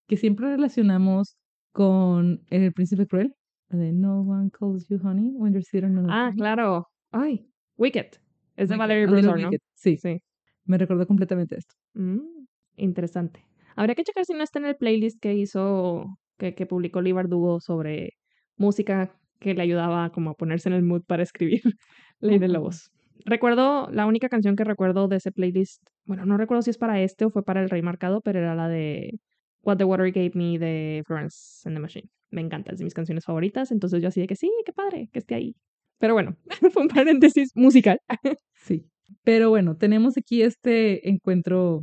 [0.08, 1.38] que siempre relacionamos
[1.72, 3.34] con El Príncipe Cruel,
[3.70, 6.88] de No One Calls You Honey when you're sitting on Ah, claro.
[7.12, 8.18] Ay, Wicked.
[8.56, 9.50] Es de Valerie Broussard, ¿no?
[9.74, 9.98] Sí.
[9.98, 10.22] sí.
[10.66, 11.74] Me recordó completamente esto.
[11.94, 13.44] Mm, interesante.
[13.76, 17.14] Habría que checar si no está en el playlist que hizo, que, que publicó Lee
[17.14, 18.12] Bardugo sobre
[18.58, 21.62] música que le ayudaba como a ponerse en el mood para escribir
[22.20, 22.92] Ley de Lobos.
[23.26, 27.02] Recuerdo, la única canción que recuerdo de ese playlist, bueno, no recuerdo si es para
[27.02, 29.20] este o fue para El Rey Marcado, pero era la de
[29.62, 32.10] What the Water Gave Me de Florence and the Machine.
[32.32, 35.10] Me encanta, es de mis canciones favoritas, entonces yo así de que sí, qué padre,
[35.14, 35.56] que esté ahí.
[36.00, 36.36] Pero bueno,
[36.74, 38.00] fue un paréntesis musical.
[38.56, 38.86] sí.
[39.24, 41.82] Pero bueno, tenemos aquí este encuentro,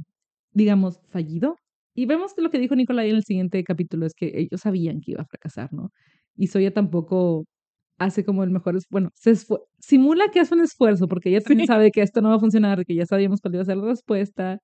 [0.53, 1.57] digamos, fallido.
[1.95, 5.01] Y vemos que lo que dijo Nicolai en el siguiente capítulo es que ellos sabían
[5.01, 5.91] que iba a fracasar, ¿no?
[6.37, 7.45] Y Soya tampoco
[8.01, 9.35] hace como el mejor, bueno, se
[9.79, 12.85] simula que hace un esfuerzo porque ella también sabe que esto no va a funcionar,
[12.87, 14.59] que ya sabíamos cuál iba a ser la respuesta,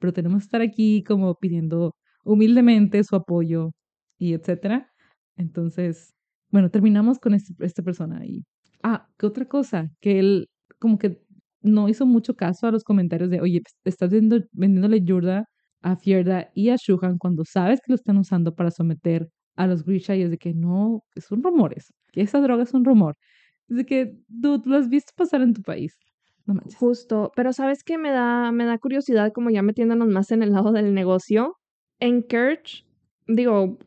[0.00, 3.70] pero tenemos que estar aquí como pidiendo humildemente su apoyo
[4.18, 4.90] y etcétera.
[5.36, 6.14] Entonces,
[6.50, 8.42] bueno, terminamos con este, esta persona y,
[8.82, 9.88] ah, ¿qué otra cosa?
[10.00, 10.48] Que él
[10.80, 11.22] como que
[11.62, 15.44] no hizo mucho caso a los comentarios de, oye, estás vendiendo, vendiéndole Yurda
[15.82, 19.84] a Fierda y a Shuhan cuando sabes que lo están usando para someter a los
[19.84, 23.16] Grisha y es de que no, son rumores, que esa droga es un rumor.
[23.68, 25.96] De que, tú lo has visto pasar en tu país.
[26.46, 26.76] No manches.
[26.76, 27.98] Justo, pero ¿sabes qué?
[27.98, 31.56] Me da, me da curiosidad como ya metiéndonos más en el lado del negocio.
[32.00, 32.84] En Kerch,
[33.28, 33.78] digo,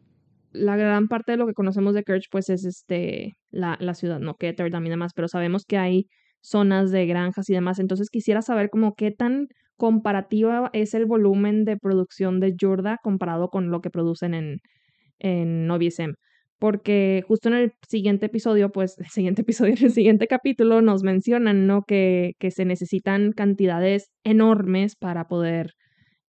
[0.52, 4.20] la gran parte de lo que conocemos de Kerch pues es este, la, la ciudad,
[4.20, 6.08] no Ketterdam y demás, pero sabemos que hay
[6.42, 11.66] zonas de granjas y demás, entonces quisiera saber como qué tan comparativa es el volumen
[11.66, 14.60] de producción de Yurda comparado con lo que producen en,
[15.20, 15.68] en.
[16.60, 21.04] Porque justo en el siguiente episodio, pues el siguiente episodio, en el siguiente capítulo nos
[21.04, 21.84] mencionan, ¿no?
[21.84, 25.72] Que, que se necesitan cantidades enormes para poder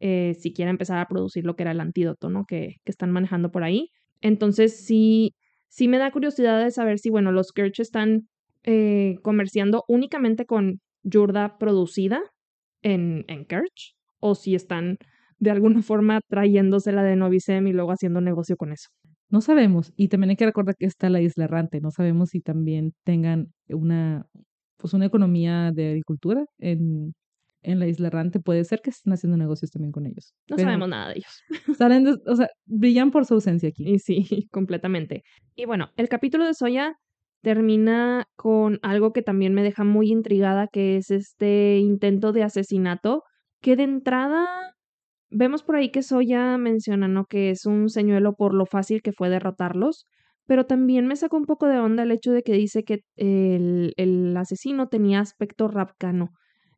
[0.01, 2.45] eh, siquiera empezar a producir lo que era el antídoto, ¿no?
[2.47, 3.89] Que, que están manejando por ahí.
[4.21, 5.35] Entonces sí,
[5.69, 8.29] sí me da curiosidad de saber si, bueno, los Kirch están
[8.65, 12.23] eh, comerciando únicamente con yurda producida
[12.83, 14.97] en, en Kirch o si están
[15.39, 18.89] de alguna forma trayéndosela de Novicem y luego haciendo negocio con eso.
[19.29, 19.93] No sabemos.
[19.97, 21.81] Y también hay que recordar que está la isla errante.
[21.81, 24.27] No sabemos si también tengan una,
[24.77, 27.15] pues una economía de agricultura en,
[27.63, 28.41] en la isla errante.
[28.41, 30.35] Puede ser que estén haciendo negocios también con ellos.
[30.49, 31.43] No sabemos nada de ellos.
[31.79, 33.89] Salen, o sea, brillan por su ausencia aquí.
[33.89, 35.23] Y sí, completamente.
[35.57, 36.97] Y bueno, el capítulo de Soya
[37.43, 43.23] termina con algo que también me deja muy intrigada, que es este intento de asesinato,
[43.61, 44.74] que de entrada
[45.37, 47.25] Vemos por ahí que Soya menciona.
[47.29, 50.07] Que es un señuelo por lo fácil que fue derrotarlos,
[50.47, 53.94] pero también me sacó un poco de onda el hecho de que dice que el,
[53.97, 56.31] el asesino tenía aspecto rapcano.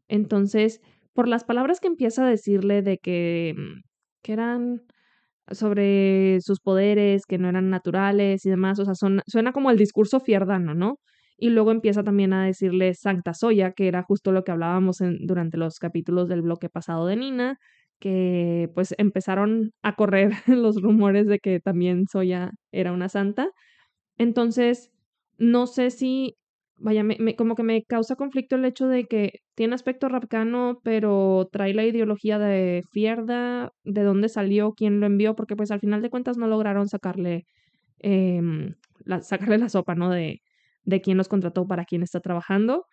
[0.09, 0.81] Entonces,
[1.13, 3.81] por las palabras que empieza a decirle de que, mm,
[4.23, 4.83] que eran
[5.51, 10.21] sobre sus poderes, que no eran naturales y demás, o sea, suena como el discurso
[10.21, 10.99] fierdano, ¿no?
[11.39, 15.19] Y luego empieza también a decirle Santa Soya, que era justo lo que hablábamos en,
[15.27, 17.59] durante los capítulos del bloque pasado de Nina,
[18.01, 23.51] que pues empezaron a correr los rumores de que también Soya era una santa.
[24.19, 24.91] Entonces,
[25.39, 26.37] no sé si,
[26.77, 31.49] vaya, me, como que me causa conflicto el hecho de que tiene aspecto rapcano, pero
[31.53, 36.03] trae la ideología de Fierda, de dónde salió, quién lo envió, porque pues al final
[36.03, 37.47] de cuentas no lograron sacarle,
[38.01, 38.41] eh,
[39.05, 40.11] la, sacarle la sopa, ¿no?
[40.11, 40.43] De,
[40.85, 42.87] de quién los contrató, para quién está trabajando.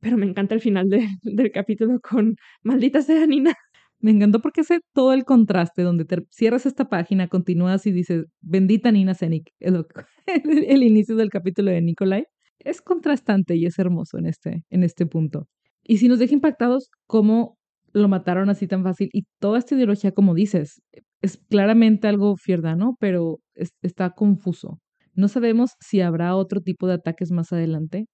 [0.00, 0.88] pero me encanta el final
[1.22, 3.54] del capítulo con maldita sea Nina.
[4.00, 8.26] Me encantó porque hace todo el contraste donde te cierras esta página, continúas y dices,
[8.40, 9.84] bendita Nina Zenik, el,
[10.26, 12.24] el, inicio del capítulo de Nikolai.
[12.60, 15.48] Es contrastante y es hermoso en este, en este punto.
[15.82, 17.58] Y si nos deja impactados cómo
[17.92, 20.82] lo mataron así tan fácil y toda esta ideología, como dices,
[21.22, 24.80] es claramente algo fierdano, pero está confuso.
[25.14, 28.06] No sabemos si habrá otro tipo de ataques más adelante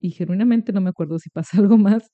[0.00, 2.10] y genuinamente no me acuerdo si pasa algo más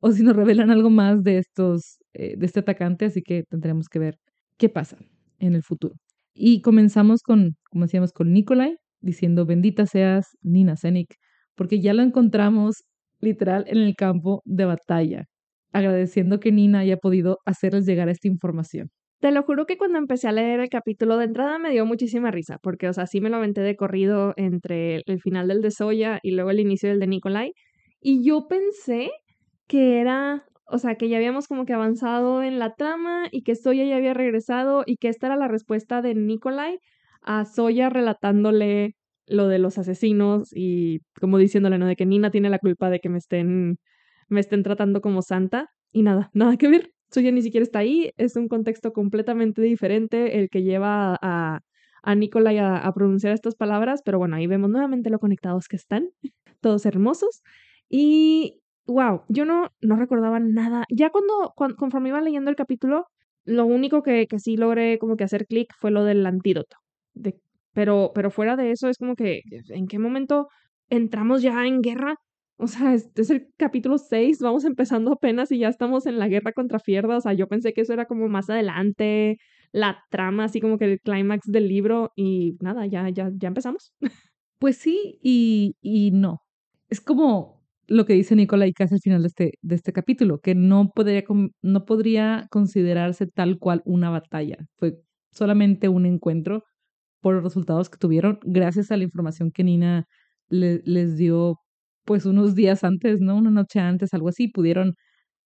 [0.00, 3.88] o si nos revelan algo más de estos, eh, de este atacante, así que tendremos
[3.88, 4.16] que ver
[4.56, 4.98] qué pasa
[5.38, 5.94] en el futuro.
[6.34, 11.14] Y comenzamos con, como decíamos, con Nikolai diciendo bendita seas Nina Zenik,
[11.54, 12.84] porque ya lo encontramos
[13.20, 15.24] literal en el campo de batalla,
[15.72, 18.88] agradeciendo que Nina haya podido hacerles llegar esta información.
[19.20, 22.30] Te lo juro que cuando empecé a leer el capítulo de entrada me dio muchísima
[22.30, 25.70] risa, porque, o sea, sí me lo aventé de corrido entre el final del de
[25.70, 27.52] Soya y luego el inicio del de Nikolai.
[28.00, 29.10] Y yo pensé
[29.66, 33.54] que era, o sea, que ya habíamos como que avanzado en la trama y que
[33.54, 36.78] Soya ya había regresado y que esta era la respuesta de Nikolai
[37.22, 38.96] a Soya relatándole
[39.26, 41.86] lo de los asesinos y como diciéndole, ¿no?
[41.86, 43.78] De que Nina tiene la culpa de que me estén,
[44.28, 46.92] me estén tratando como santa y nada, nada que ver.
[47.10, 51.60] Soya ni siquiera está ahí, es un contexto completamente diferente el que lleva a,
[52.02, 56.10] a Nicolai a, pronunciar estas palabras, pero bueno, ahí vemos nuevamente lo conectados que están,
[56.60, 57.42] todos hermosos.
[57.88, 60.84] Y wow, yo no, no recordaba nada.
[60.90, 63.06] Ya cuando, conforme iba leyendo el capítulo,
[63.44, 66.76] lo único que, que sí logré como que hacer clic fue lo del antídoto.
[67.72, 70.48] Pero, pero fuera de eso es como que, ¿en qué momento
[70.88, 72.16] entramos ya en guerra?
[72.56, 76.28] O sea, este es el capítulo 6, vamos empezando apenas y ya estamos en la
[76.28, 77.16] guerra contra Fierda.
[77.16, 79.38] O sea, yo pensé que eso era como más adelante,
[79.72, 83.92] la trama, así como que el clímax del libro y nada, ya, ya, ya empezamos.
[84.58, 86.40] Pues sí y, y no.
[86.88, 87.53] Es como
[87.86, 91.24] lo que dice Nicolai casi al final de este, de este capítulo, que no podría,
[91.62, 94.58] no podría considerarse tal cual una batalla.
[94.78, 94.96] Fue
[95.32, 96.64] solamente un encuentro
[97.20, 100.06] por los resultados que tuvieron gracias a la información que Nina
[100.50, 101.56] les dio
[102.04, 103.36] pues unos días antes, ¿no?
[103.36, 104.94] Una noche antes, algo así, pudieron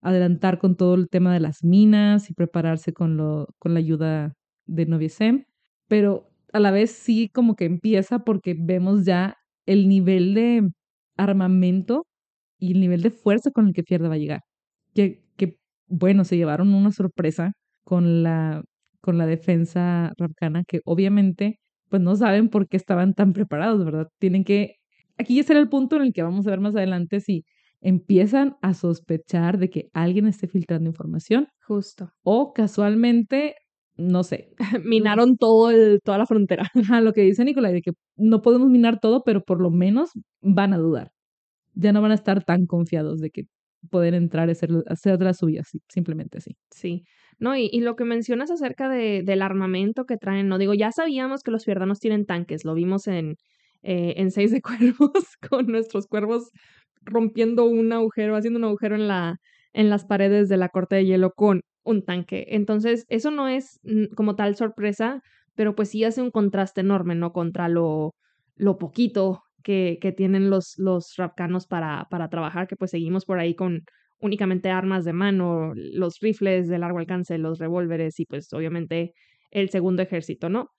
[0.01, 4.35] adelantar con todo el tema de las minas y prepararse con, lo, con la ayuda
[4.67, 5.45] de Noviesem,
[5.89, 10.69] pero a la vez sí como que empieza porque vemos ya el nivel de
[11.17, 12.07] armamento
[12.59, 14.41] y el nivel de fuerza con el que Fierda va a llegar.
[14.95, 15.57] Que, que
[15.89, 17.53] bueno, se llevaron una sorpresa
[17.85, 18.63] con la,
[19.01, 24.09] con la defensa rafcana que obviamente pues no saben por qué estaban tan preparados, ¿verdad?
[24.19, 24.77] Tienen que
[25.19, 27.45] aquí ya será el punto en el que vamos a ver más adelante si
[27.81, 31.49] empiezan a sospechar de que alguien esté filtrando información.
[31.63, 32.11] Justo.
[32.23, 33.55] O casualmente,
[33.97, 34.51] no sé.
[34.85, 36.71] Minaron todo el, toda la frontera.
[36.75, 40.11] Ajá, lo que dice Nicolai, de que no podemos minar todo, pero por lo menos
[40.41, 41.13] van a dudar.
[41.79, 43.45] Ya no van a estar tan confiados de que
[43.91, 46.57] pueden entrar y hacer, hacer las suyas, simplemente así.
[46.71, 47.05] Sí.
[47.39, 50.91] No, y, y, lo que mencionas acerca de, del armamento que traen, no digo, ya
[50.91, 53.37] sabíamos que los ciudadanos tienen tanques, lo vimos en,
[53.83, 55.13] eh, en seis de cuervos,
[55.49, 56.51] con nuestros cuervos
[57.03, 59.37] rompiendo un agujero, haciendo un agujero en, la,
[59.73, 62.47] en las paredes de la corte de hielo con un tanque.
[62.49, 65.23] Entonces, eso no es mm, como tal sorpresa,
[65.55, 67.33] pero pues sí hace un contraste enorme, ¿no?
[67.33, 68.15] Contra lo,
[68.57, 73.39] lo poquito que, que tienen los, los rapcanos para, para trabajar, que pues seguimos por
[73.39, 73.83] ahí con
[74.21, 79.13] únicamente armas de mano, los rifles de largo alcance, los revólveres y pues obviamente
[79.51, 80.71] el segundo ejército, ¿no?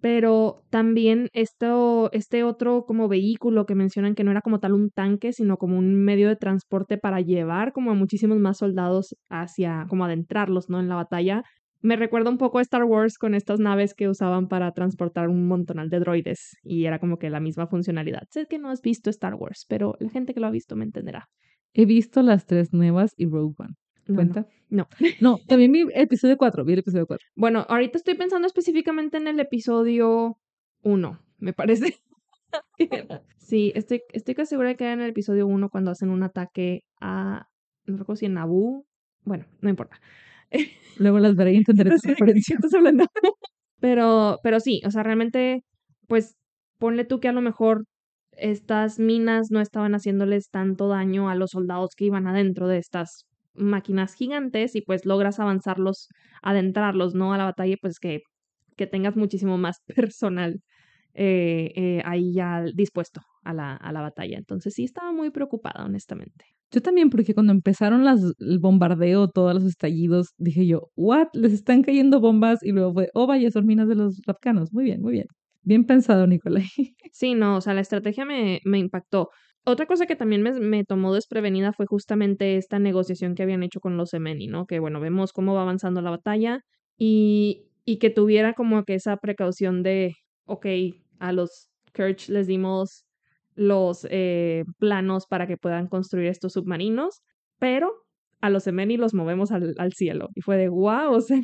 [0.00, 4.90] pero también esto, este otro como vehículo que mencionan que no era como tal un
[4.90, 9.86] tanque, sino como un medio de transporte para llevar como a muchísimos más soldados hacia,
[9.88, 10.80] como adentrarlos, ¿no?
[10.80, 11.44] En la batalla.
[11.82, 15.48] Me recuerda un poco a Star Wars con estas naves que usaban para transportar un
[15.48, 18.24] montonal de droides y era como que la misma funcionalidad.
[18.30, 20.84] Sé que no has visto Star Wars, pero la gente que lo ha visto me
[20.84, 21.28] entenderá.
[21.72, 23.74] He visto las tres nuevas y Rogue One.
[24.14, 24.46] ¿Cuenta?
[24.68, 24.88] No.
[25.20, 27.26] No, también vi el episodio 4, vi el episodio 4.
[27.34, 30.36] Bueno, ahorita estoy pensando específicamente en el episodio
[30.82, 31.96] 1, me parece.
[33.38, 36.22] sí, estoy, estoy casi segura de que era en el episodio 1 cuando hacen un
[36.22, 37.48] ataque a,
[37.86, 38.84] no recuerdo si en Naboo.
[39.24, 40.00] Bueno, no importa.
[40.96, 42.56] Luego las veré y entenderé tu referencia.
[42.56, 43.06] Estás hablando.
[43.80, 45.64] pero, pero sí, o sea, realmente,
[46.08, 46.36] pues
[46.78, 47.84] ponle tú que a lo mejor
[48.32, 53.26] estas minas no estaban haciéndoles tanto daño a los soldados que iban adentro de estas
[53.54, 56.08] máquinas gigantes y pues logras avanzarlos,
[56.42, 57.32] adentrarlos, ¿no?
[57.34, 58.20] A la batalla, pues que,
[58.76, 60.60] que tengas muchísimo más personal
[61.14, 64.38] eh, eh, ahí ya dispuesto a la, a la batalla.
[64.38, 66.44] Entonces sí estaba muy preocupada, honestamente.
[66.72, 71.28] Yo también, porque cuando empezaron las, el bombardeo, todos los estallidos, dije yo, ¿what?
[71.32, 74.72] Les están cayendo bombas y luego fue, oh, vaya, son minas de los afganos.
[74.72, 75.26] Muy bien, muy bien.
[75.62, 76.64] Bien pensado, Nicolai.
[77.12, 79.30] Sí, no, o sea, la estrategia me, me impactó.
[79.64, 83.80] Otra cosa que también me, me, tomó desprevenida fue justamente esta negociación que habían hecho
[83.80, 84.66] con los Semeni, ¿no?
[84.66, 86.60] Que bueno, vemos cómo va avanzando la batalla
[86.96, 90.14] y, y que tuviera como que esa precaución de,
[90.46, 90.66] ok,
[91.18, 93.04] a los Kirch les dimos
[93.54, 97.22] los eh, planos para que puedan construir estos submarinos,
[97.58, 97.92] pero
[98.40, 100.28] a los Semeni los movemos al, al cielo.
[100.34, 101.40] Y fue de wow, o sea,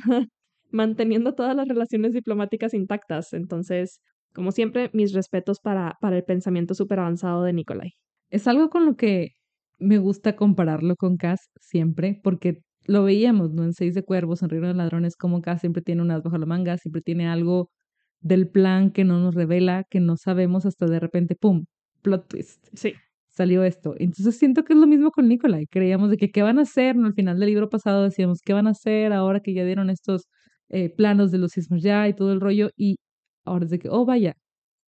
[0.71, 3.33] manteniendo todas las relaciones diplomáticas intactas.
[3.33, 4.01] Entonces,
[4.35, 7.93] como siempre, mis respetos para, para el pensamiento súper avanzado de Nikolai.
[8.31, 9.31] Es algo con lo que
[9.79, 13.65] me gusta compararlo con Cass siempre, porque lo veíamos, ¿no?
[13.65, 16.47] En Seis de Cuervos, en Reino de Ladrones, como Cass siempre tiene unas bajo la
[16.47, 17.71] manga, siempre tiene algo
[18.21, 21.67] del plan que no nos revela, que no sabemos hasta de repente, ¡pum!
[22.07, 22.69] Plot twist.
[22.73, 22.95] Sí.
[23.27, 23.97] Salió esto.
[23.99, 25.67] Entonces siento que es lo mismo con Nicolai.
[25.67, 26.95] Creíamos de que qué van a hacer.
[26.97, 30.29] Al final del libro pasado decíamos, ¿qué van a hacer ahora que ya dieron estos
[30.69, 32.71] eh, planos de los sismos ya y todo el rollo?
[32.77, 32.97] Y
[33.45, 34.35] ahora es de que, oh, vaya,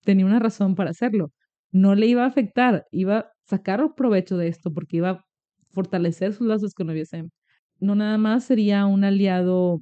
[0.04, 1.32] tenía una razón para hacerlo.
[1.72, 5.24] No le iba a afectar, iba a sacar provecho de esto porque iba a
[5.72, 7.30] fortalecer sus lazos con OBSM.
[7.80, 9.80] No nada más sería un aliado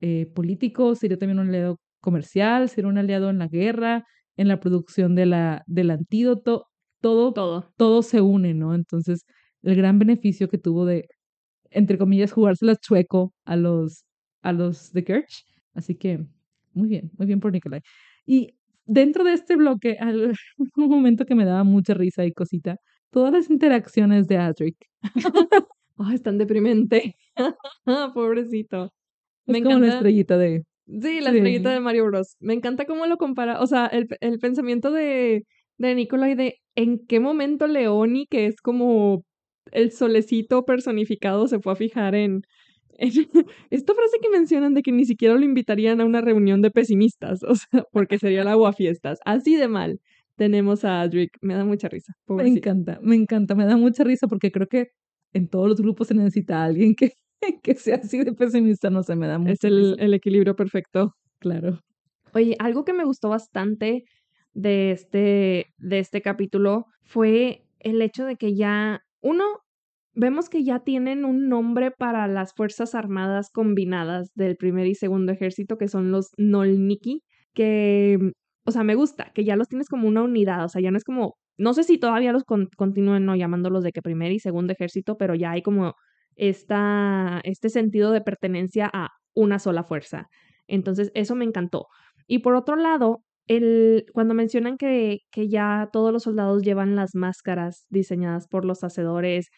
[0.00, 4.04] eh, político, sería también un aliado comercial, sería un aliado en la guerra,
[4.36, 6.66] en la producción de la, del antídoto,
[7.00, 8.74] todo, todo, todo se une, ¿no?
[8.74, 9.24] Entonces,
[9.62, 11.08] el gran beneficio que tuvo de,
[11.70, 14.04] entre comillas, jugárselas chueco a los,
[14.42, 15.44] a los de Kirch.
[15.74, 16.26] Así que,
[16.72, 17.80] muy bien, muy bien por Nikolai.
[18.26, 19.96] Y dentro de este bloque,
[20.76, 22.76] un momento que me daba mucha risa y cosita,
[23.10, 24.76] todas las interacciones de Adric.
[25.96, 27.16] oh, es tan deprimente.
[28.14, 28.92] Pobrecito.
[29.46, 30.64] Me es como una estrellita de...
[30.86, 32.36] Sí, la estrellita de Mario Bros.
[32.40, 33.60] Me encanta cómo lo compara.
[33.60, 35.44] O sea, el, el pensamiento de,
[35.78, 39.24] de Nicolai de en qué momento Leoni, que es como
[39.72, 42.42] el solecito personificado, se fue a fijar en,
[43.70, 47.42] esta frase que mencionan de que ni siquiera lo invitarían a una reunión de pesimistas,
[47.42, 49.18] o sea, porque sería el aguafiestas.
[49.24, 50.00] Así de mal
[50.36, 51.30] tenemos a Adric.
[51.40, 52.12] Me da mucha risa.
[52.28, 54.88] Me encanta, me encanta, me da mucha risa porque creo que
[55.32, 57.12] en todos los grupos se necesita alguien que,
[57.62, 61.12] que sea así de pesimista, no se me da mucha Es el, el equilibrio perfecto.
[61.38, 61.80] Claro.
[62.34, 64.04] Oye, algo que me gustó bastante
[64.52, 69.44] de este, de este capítulo fue el hecho de que ya, uno,
[70.14, 75.32] vemos que ya tienen un nombre para las Fuerzas Armadas combinadas del primer y segundo
[75.32, 77.22] ejército, que son los Nolniki,
[77.54, 78.18] que,
[78.64, 80.96] o sea, me gusta, que ya los tienes como una unidad, o sea, ya no
[80.96, 84.72] es como, no sé si todavía los continúen no llamándolos de que primer y segundo
[84.72, 85.94] ejército, pero ya hay como
[86.36, 90.28] esta, este sentido de pertenencia a una sola fuerza.
[90.66, 91.86] Entonces, eso me encantó.
[92.26, 97.14] Y por otro lado, el, cuando mencionan que, que ya todos los soldados llevan las
[97.14, 99.48] máscaras diseñadas por los hacedores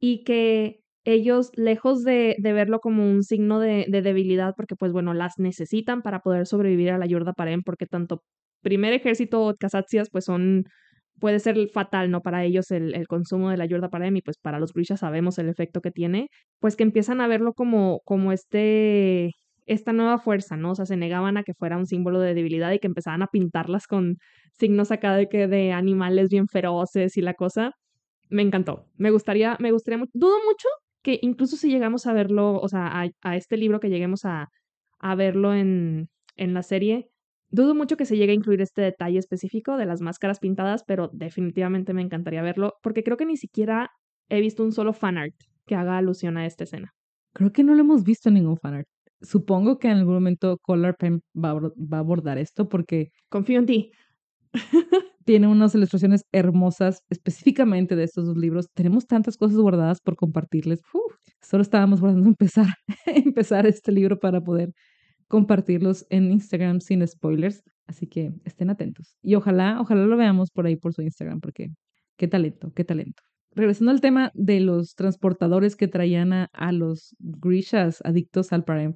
[0.00, 4.92] y que ellos, lejos de, de verlo como un signo de, de, debilidad, porque pues
[4.92, 8.22] bueno, las necesitan para poder sobrevivir a la Yurda Parem, porque tanto
[8.60, 10.64] primer ejército o Kazatsias pues son,
[11.20, 12.20] puede ser fatal, ¿no?
[12.22, 15.38] Para ellos el, el consumo de la Yurda Parem y pues para los Grishas sabemos
[15.38, 16.28] el efecto que tiene,
[16.60, 19.32] pues que empiezan a verlo como, como este
[19.66, 20.70] esta nueva fuerza, ¿no?
[20.72, 23.26] O sea, se negaban a que fuera un símbolo de debilidad y que empezaban a
[23.26, 24.16] pintarlas con
[24.58, 27.72] signos acá de que de animales bien feroces y la cosa.
[28.30, 28.86] Me encantó.
[28.96, 30.10] Me gustaría, me gustaría mucho.
[30.14, 30.68] Dudo mucho
[31.02, 34.48] que incluso si llegamos a verlo, o sea, a, a este libro que lleguemos a,
[35.00, 37.08] a verlo en, en la serie,
[37.50, 41.10] dudo mucho que se llegue a incluir este detalle específico de las máscaras pintadas, pero
[41.12, 43.90] definitivamente me encantaría verlo, porque creo que ni siquiera
[44.28, 45.34] he visto un solo fanart
[45.66, 46.92] que haga alusión a esta escena.
[47.32, 48.88] Creo que no lo hemos visto en ningún fanart
[49.20, 53.10] supongo que en algún momento Color Pen va a, abordar esto porque...
[53.28, 53.90] Confío en ti.
[55.24, 58.68] tiene unas ilustraciones hermosas específicamente de estos dos libros.
[58.72, 60.80] Tenemos tantas cosas guardadas por compartirles.
[61.42, 62.68] solo estábamos guardando empezar,
[63.06, 64.72] empezar este libro para poder
[65.28, 67.62] compartirlos en Instagram sin spoilers.
[67.86, 69.16] Así que estén atentos.
[69.22, 71.68] Y ojalá, ojalá lo veamos por ahí por su Instagram, porque
[72.16, 73.22] qué talento, qué talento
[73.56, 78.94] regresando al tema de los transportadores que traían a, los Grishas adictos al Prime,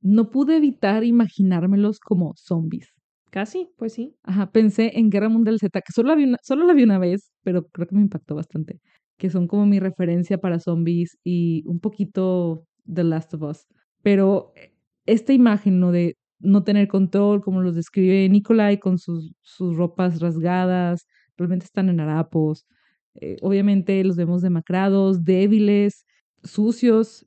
[0.00, 2.94] no pude evitar imaginármelos como zombies.
[3.30, 4.14] Casi, pues sí.
[4.22, 6.98] Ajá, pensé en Guerra Mundial Z, que solo la, vi una, solo la vi una
[6.98, 8.80] vez, pero creo que me impactó bastante.
[9.18, 13.66] Que son como mi referencia para zombies y un poquito The Last of Us.
[14.02, 14.72] Pero eh,
[15.08, 15.90] esta imagen, ¿no?
[15.90, 21.06] De no tener control, como los describe Nikolai con sus, sus ropas rasgadas,
[21.36, 22.66] realmente están en harapos.
[23.14, 26.04] Eh, obviamente los vemos demacrados, débiles,
[26.44, 27.26] sucios.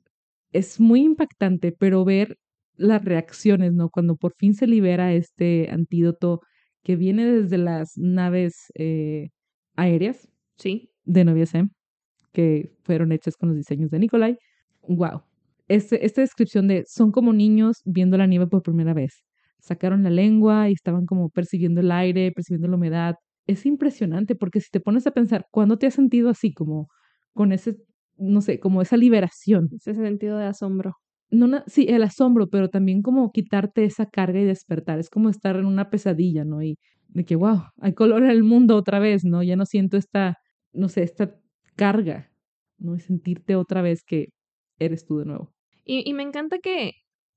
[0.52, 2.38] Es muy impactante, pero ver
[2.76, 3.90] las reacciones, ¿no?
[3.90, 6.40] Cuando por fin se libera este antídoto
[6.84, 9.30] que viene desde las naves eh,
[9.76, 11.70] aéreas, sí, de Novia Sem,
[12.32, 14.38] que fueron hechas con los diseños de Nikolai.
[14.82, 15.22] Wow.
[15.72, 19.24] Este, esta descripción de son como niños viendo la nieve por primera vez.
[19.58, 23.14] Sacaron la lengua y estaban como percibiendo el aire, percibiendo la humedad.
[23.46, 26.88] es impresionante porque si te pones a pensar, ¿cuándo te has sentido así como
[27.32, 27.76] con ese,
[28.18, 29.70] no sé, como esa liberación?
[29.72, 30.96] Ese sentido de asombro.
[31.30, 34.98] No, sí, el asombro, pero también como quitarte esa carga y despertar.
[34.98, 36.62] Es como estar en una pesadilla, ¿no?
[36.62, 36.76] Y
[37.08, 39.42] de que, wow, hay color en el mundo otra vez, ¿no?
[39.42, 40.36] Ya no siento esta,
[40.74, 41.34] no sé, esta
[41.76, 42.30] carga,
[42.78, 42.94] ¿no?
[42.94, 44.28] Y sentirte otra vez que
[44.78, 45.52] eres tú de nuevo.
[45.84, 46.92] Y, me encanta que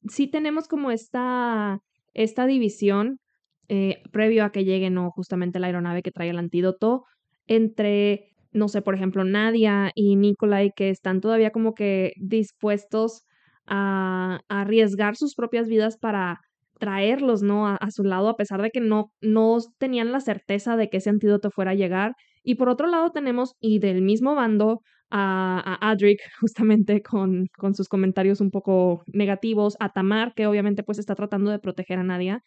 [0.08, 1.80] sí tenemos como esta,
[2.14, 3.20] esta división
[3.70, 7.04] eh, previo a que llegue, no, justamente la aeronave que trae el antídoto,
[7.48, 13.24] entre, no sé, por ejemplo, Nadia y Nikolai, que están todavía como que dispuestos
[13.66, 16.40] a, arriesgar sus propias vidas para
[16.80, 17.68] traerlos, ¿no?
[17.68, 21.10] A, su lado, a pesar de que no, no tenían la certeza de que ese
[21.10, 22.14] antídoto fuera a llegar.
[22.44, 24.82] Y por otro lado tenemos, y del mismo bando,
[25.18, 30.84] a, a Adric, justamente con, con sus comentarios un poco negativos, a Tamar, que obviamente
[30.84, 32.44] pues está tratando de proteger a Nadia,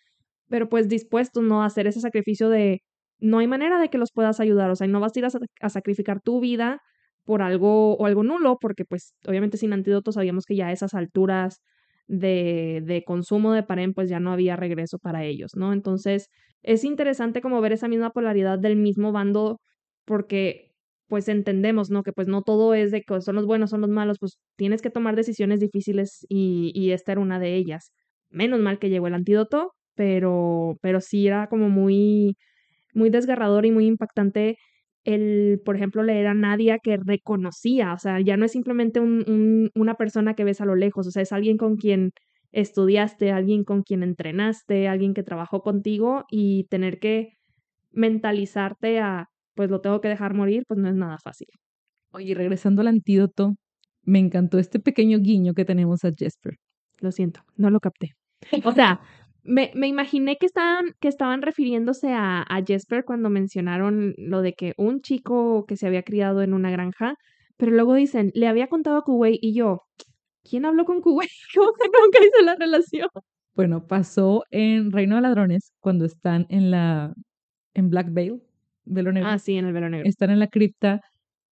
[0.49, 1.63] pero pues dispuestos, ¿no?
[1.63, 2.83] A hacer ese sacrificio de
[3.21, 5.69] no hay manera de que los puedas ayudar, o sea, no vas a ir a,
[5.71, 6.81] sacrificar tu vida
[7.25, 10.95] por algo o algo nulo, porque pues obviamente sin antídoto sabíamos que ya a esas
[10.95, 11.61] alturas
[12.07, 15.73] de, de consumo de Parén pues ya no había regreso para ellos, ¿no?
[15.73, 16.29] Entonces
[16.63, 19.61] es interesante como ver esa misma polaridad del mismo bando
[20.05, 20.68] porque
[21.09, 22.03] pues entendemos, ¿no?
[22.03, 24.83] Que pues no todo es de que son los buenos, son los malos, pues tienes
[24.83, 27.93] que tomar decisiones difíciles y, y esta era una de ellas.
[28.31, 32.37] Menos mal que llegó el antídoto, pero, pero sí era como muy,
[32.95, 34.59] muy desgarrador y muy impactante
[35.05, 39.71] el, por ejemplo, leer a Nadia que reconocía, o sea, ya no es simplemente un,
[39.75, 42.13] una persona que ves a lo lejos, o sea, es alguien con quien
[42.53, 47.39] estudiaste, alguien con quien entrenaste, alguien que trabajó contigo y tener que
[47.93, 49.29] mentalizarte a,
[49.59, 51.49] pues lo tengo que dejar morir, pues no es nada fácil.
[52.13, 53.57] Oye, regresando al antídoto,
[54.05, 56.55] me encantó este pequeño guiño que tenemos a Jesper.
[57.01, 58.13] Lo siento, no lo capté.
[58.65, 59.01] O sea,
[59.43, 64.53] me, me, imaginé que estaban, que estaban refiriéndose a, a, Jesper cuando mencionaron lo de
[64.53, 67.17] que un chico que se había criado en una granja,
[67.57, 69.83] pero luego dicen, le había contado a Kuwait y yo,
[70.49, 71.31] ¿quién habló con Kuwait?
[71.57, 73.09] ¿Cómo que nunca hizo la relación?
[73.57, 77.13] Bueno, pasó en Reino de Ladrones cuando están en la,
[77.75, 78.41] en Black Veil,
[78.89, 79.29] Velo Negro.
[79.29, 80.09] Ah, sí, en el Velo Negro.
[80.09, 81.01] Están en la cripta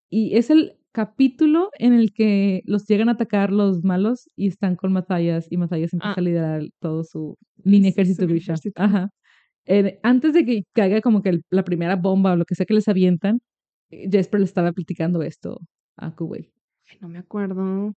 [0.10, 4.76] y es el capítulo en el que los llegan a atacar los malos y están
[4.78, 6.22] con Matthias y Matthias empieza a ah.
[6.22, 8.56] liderar todo su línea ejército Grisha.
[8.76, 9.10] Ajá.
[9.66, 12.76] Eh, antes de que caiga como que la primera bomba o lo que sea que
[12.76, 13.40] les avientan,
[13.90, 15.60] eh, Jesper le estaba platicando esto
[15.98, 16.50] a Kuwait.
[17.02, 17.94] no me acuerdo.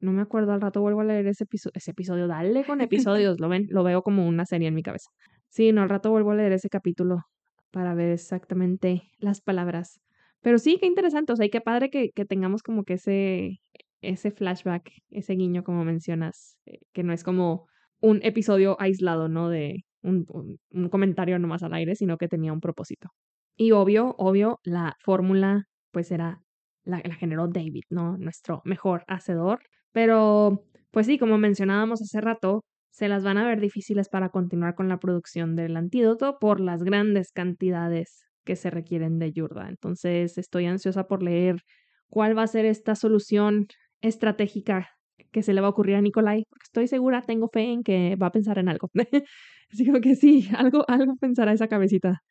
[0.00, 2.28] No me acuerdo, al rato vuelvo a leer ese, episodio, ese episodio.
[2.28, 2.80] Dale con
[3.10, 5.10] episodios, lo ven, lo veo como una serie en mi cabeza.
[5.48, 7.24] Sí, no, al rato vuelvo a leer ese capítulo
[7.70, 10.00] para ver exactamente las palabras.
[10.40, 13.60] Pero sí, qué interesante, o sea, y qué padre que, que tengamos como que ese,
[14.00, 17.66] ese flashback, ese guiño, como mencionas, eh, que no es como
[18.00, 19.48] un episodio aislado, ¿no?
[19.48, 20.26] De un,
[20.70, 23.08] un, comentario nomás al aire, sino que tenía un propósito.
[23.56, 26.40] Y obvio, obvio, la fórmula, pues era,
[26.84, 28.16] la, la generó David, ¿no?
[28.16, 29.60] Nuestro mejor hacedor.
[29.92, 34.74] Pero, pues sí, como mencionábamos hace rato, se las van a ver difíciles para continuar
[34.74, 39.68] con la producción del antídoto por las grandes cantidades que se requieren de Yurda.
[39.68, 41.60] Entonces estoy ansiosa por leer
[42.08, 43.66] cuál va a ser esta solución
[44.00, 44.88] estratégica
[45.30, 48.16] que se le va a ocurrir a Nikolai, porque estoy segura, tengo fe en que
[48.16, 48.90] va a pensar en algo.
[49.70, 52.22] Así que sí, algo, algo pensará esa cabecita,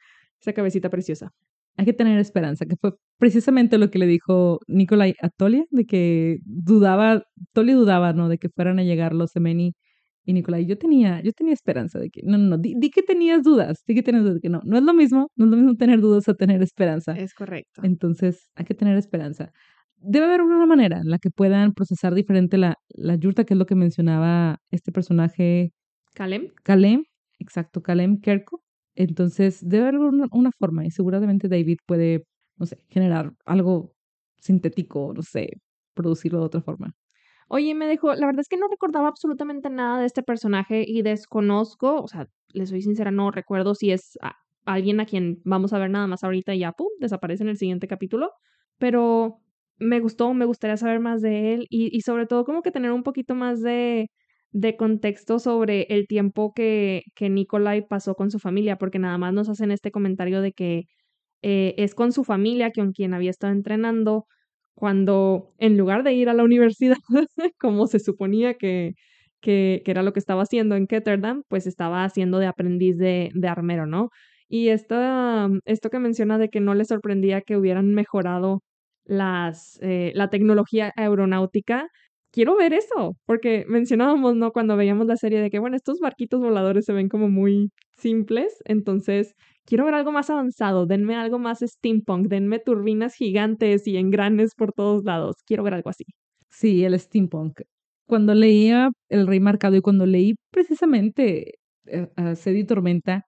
[0.42, 1.32] esa cabecita preciosa.
[1.78, 5.86] Hay que tener esperanza, que fue precisamente lo que le dijo Nikolai a Tolia, de
[5.86, 7.22] que dudaba,
[7.54, 8.30] Tolia dudaba, ¿no?
[8.30, 9.74] De que fueran a llegar los Semeni
[10.28, 13.44] y Nicolai, yo tenía, yo tenía esperanza de que, no, no, no, di, que tenías
[13.44, 15.56] dudas, di que tenías dudas, de que no, no es lo mismo, no es lo
[15.56, 17.18] mismo tener dudas a tener esperanza.
[17.18, 17.80] Es correcto.
[17.82, 19.54] Entonces, hay que tener esperanza.
[19.96, 23.58] Debe haber una manera en la que puedan procesar diferente la, la yurta, que es
[23.58, 25.72] lo que mencionaba este personaje.
[26.14, 26.50] Kalem.
[26.62, 27.06] Kalem,
[27.40, 28.62] exacto, Kalem Kerko.
[28.96, 32.26] Entonces, debe haber una, una forma y seguramente David puede,
[32.58, 33.94] no sé, generar algo
[34.42, 35.62] sintético, no sé,
[35.94, 36.94] producirlo de otra forma.
[37.50, 41.02] Oye, me dejó, la verdad es que no recordaba absolutamente nada de este personaje y
[41.02, 44.18] desconozco, o sea, le soy sincera, no recuerdo si es
[44.66, 47.58] alguien a quien vamos a ver nada más ahorita y ya, pum, desaparece en el
[47.58, 48.32] siguiente capítulo,
[48.78, 49.40] pero
[49.78, 52.92] me gustó, me gustaría saber más de él y, y sobre todo como que tener
[52.92, 54.10] un poquito más de,
[54.52, 59.34] de contexto sobre el tiempo que, que Nikolai pasó con su familia, porque nada más
[59.34, 60.84] nos hacen este comentario de que
[61.42, 64.26] eh, es con su familia con quien había estado entrenando,
[64.78, 66.98] cuando en lugar de ir a la universidad,
[67.60, 68.94] como se suponía que,
[69.42, 73.88] que, era lo que estaba haciendo en Ketterdam, pues estaba haciendo de aprendiz de, armero,
[73.88, 74.10] ¿no?
[74.48, 74.96] Y esto,
[75.66, 78.62] esto que menciona de que no le sorprendía que hubieran mejorado
[79.04, 81.90] las, eh, la tecnología aeronáutica,
[82.32, 84.52] quiero ver eso, porque mencionábamos, ¿no?
[84.52, 88.54] Cuando veíamos la serie de que, bueno, estos barquitos voladores se ven como muy simples,
[88.66, 89.34] entonces
[89.66, 94.74] quiero ver algo más avanzado, denme algo más steampunk, denme turbinas gigantes y engranes por
[94.74, 96.06] todos lados, quiero ver algo así.
[96.50, 97.62] Sí, el steampunk.
[98.08, 101.56] Cuando leía El Rey Marcado y cuando leí precisamente
[101.88, 103.26] eh, a Sedi Tormenta,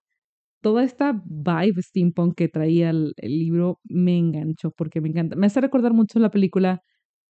[0.62, 5.36] toda esta vibe steampunk que traía el, libro me enganchó porque me encanta.
[5.36, 6.80] Me hace recordar mucho la película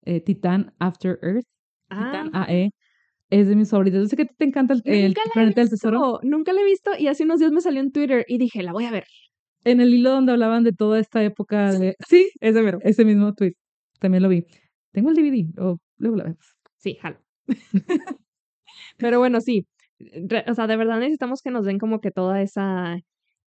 [0.04, 1.46] eh, Titan After Earth.
[1.90, 2.70] Ah, AE.
[3.30, 4.00] Es de mis favoritos.
[4.02, 6.18] Yo sé que te encanta el, el la Planeta del Tesoro.
[6.22, 8.72] Nunca la he visto y hace unos días me salió en Twitter y dije, la
[8.72, 9.04] voy a ver.
[9.64, 11.94] En el hilo donde hablaban de toda esta época de...
[12.08, 12.78] Sí, Ese mero.
[12.82, 13.52] ese mismo tweet.
[14.00, 14.44] También lo vi.
[14.92, 15.46] Tengo el DVD.
[15.62, 16.56] O luego la vemos.
[16.78, 17.18] Sí, jalo.
[18.98, 19.66] Pero bueno, sí.
[20.48, 22.98] O sea, de verdad necesitamos que nos den como que toda esa,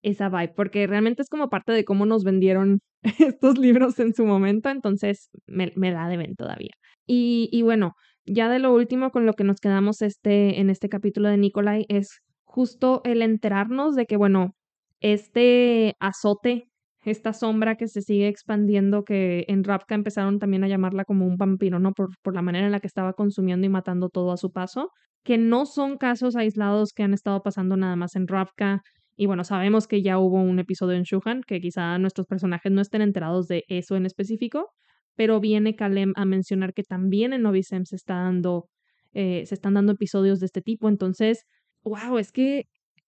[0.03, 2.81] esa vibe, porque realmente es como parte de cómo nos vendieron
[3.19, 6.73] estos libros en su momento, entonces me, me da de ver todavía.
[7.07, 7.95] Y, y bueno,
[8.27, 11.87] ya de lo último con lo que nos quedamos este, en este capítulo de Nikolai
[11.89, 14.55] es justo el enterarnos de que, bueno,
[15.01, 16.69] este azote,
[17.05, 21.37] esta sombra que se sigue expandiendo, que en Ravka empezaron también a llamarla como un
[21.37, 21.93] vampiro, ¿no?
[21.93, 24.91] Por, por la manera en la que estaba consumiendo y matando todo a su paso,
[25.25, 28.83] que no son casos aislados que han estado pasando nada más en Ravka.
[29.17, 32.81] Y bueno, sabemos que ya hubo un episodio en Shuhan, que quizá nuestros personajes no
[32.81, 34.71] estén enterados de eso en específico,
[35.17, 38.69] pero viene Kalem a mencionar que también en Novisem se está dando,
[39.13, 40.89] eh, se están dando episodios de este tipo.
[40.89, 41.45] Entonces,
[41.85, 42.65] wow, es que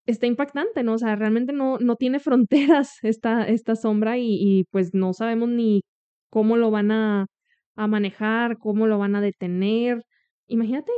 [0.06, 0.94] está impactante, ¿no?
[0.94, 5.82] O sea, realmente no, no tiene fronteras esta, esta sombra y, pues no sabemos ni
[6.30, 7.26] cómo lo van a,
[7.76, 10.02] a manejar, cómo lo van a detener.
[10.46, 10.92] Imagínate,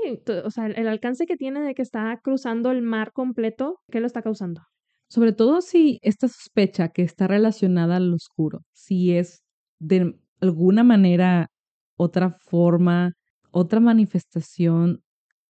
[0.45, 4.01] o sea, el, el alcance que tiene de que está cruzando el mar completo, ¿qué
[4.01, 4.63] lo está causando?
[5.09, 9.45] Sobre todo si esta sospecha que está relacionada al oscuro, si es
[9.79, 11.49] de alguna manera
[11.97, 13.12] otra forma,
[13.51, 15.01] otra manifestación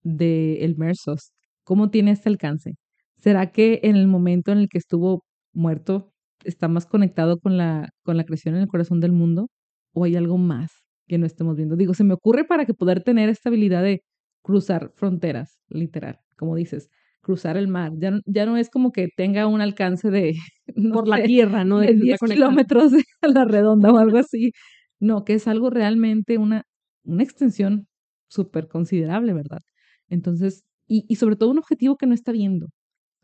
[0.03, 1.33] de el Mersos,
[1.65, 2.75] ¿cómo tiene este alcance?
[3.17, 6.13] ¿Será que en el momento en el que estuvo muerto
[6.45, 9.49] está más conectado con la, con la creación en el corazón del mundo?
[9.95, 10.71] ¿O hay algo más
[11.09, 11.77] que no estemos viendo?
[11.77, 14.03] Digo, se me ocurre para que poder tener esta habilidad de
[14.43, 16.89] cruzar fronteras, literal, como dices,
[17.23, 17.93] cruzar el mar.
[17.99, 20.35] Ya, no- ya no es como que tenga un alcance de
[20.77, 21.79] no Por la tierra, ¿no?
[21.81, 22.49] de que se está 10 conectando.
[22.51, 24.53] kilómetros a la redonda o algo así.
[25.01, 26.65] No, que es algo realmente una,
[27.05, 27.87] una extensión
[28.29, 29.61] súper considerable, ¿verdad?
[30.09, 32.69] Entonces, y, sobre todo un objetivo que no está viendo,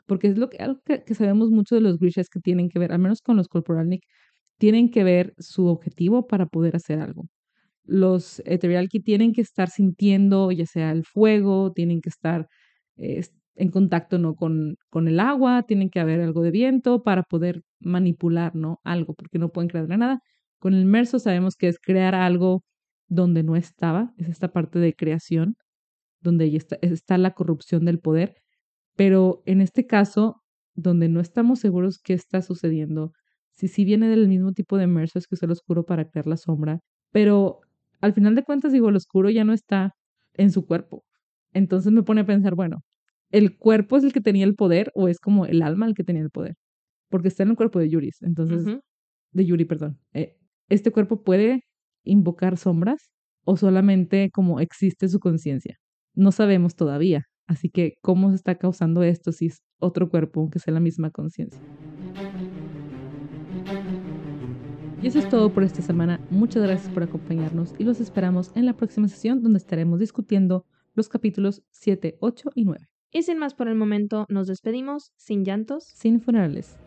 [0.06, 2.92] porque es lo que, algo que, sabemos mucho de los Grishas que tienen que ver,
[2.92, 4.02] al menos con los Corporalnik,
[4.58, 7.26] tienen que ver su objetivo para poder hacer algo.
[7.84, 12.48] Los Eterialki tienen que estar sintiendo ya sea el fuego, tienen que estar
[12.96, 13.22] eh,
[13.56, 14.34] en contacto ¿no?
[14.36, 18.80] con, con el agua, tienen que haber algo de viento para poder manipular ¿no?
[18.84, 20.20] algo, porque no pueden crear nada.
[20.62, 22.62] Con el Merso sabemos que es crear algo
[23.08, 25.56] donde no estaba, es esta parte de creación,
[26.20, 28.36] donde está, está la corrupción del poder,
[28.94, 30.40] pero en este caso,
[30.74, 33.10] donde no estamos seguros qué está sucediendo,
[33.50, 36.28] si sí viene del mismo tipo de Merso, es que es el oscuro para crear
[36.28, 36.78] la sombra,
[37.10, 37.58] pero
[38.00, 39.94] al final de cuentas, digo, el oscuro ya no está
[40.34, 41.02] en su cuerpo.
[41.52, 42.84] Entonces me pone a pensar, bueno,
[43.30, 46.04] ¿el cuerpo es el que tenía el poder o es como el alma el que
[46.04, 46.54] tenía el poder?
[47.08, 48.64] Porque está en el cuerpo de Yuris, entonces,
[49.32, 49.98] de Yuri, perdón.
[50.12, 50.36] Eh,
[50.72, 51.64] ¿Este cuerpo puede
[52.02, 53.10] invocar sombras
[53.44, 55.76] o solamente como existe su conciencia?
[56.14, 57.24] No sabemos todavía.
[57.46, 61.10] Así que, ¿cómo se está causando esto si es otro cuerpo, aunque sea la misma
[61.10, 61.60] conciencia?
[65.02, 66.18] Y eso es todo por esta semana.
[66.30, 70.64] Muchas gracias por acompañarnos y los esperamos en la próxima sesión donde estaremos discutiendo
[70.94, 72.88] los capítulos 7, 8 y 9.
[73.10, 75.84] Y sin más por el momento, nos despedimos sin llantos.
[75.94, 76.78] Sin funerales.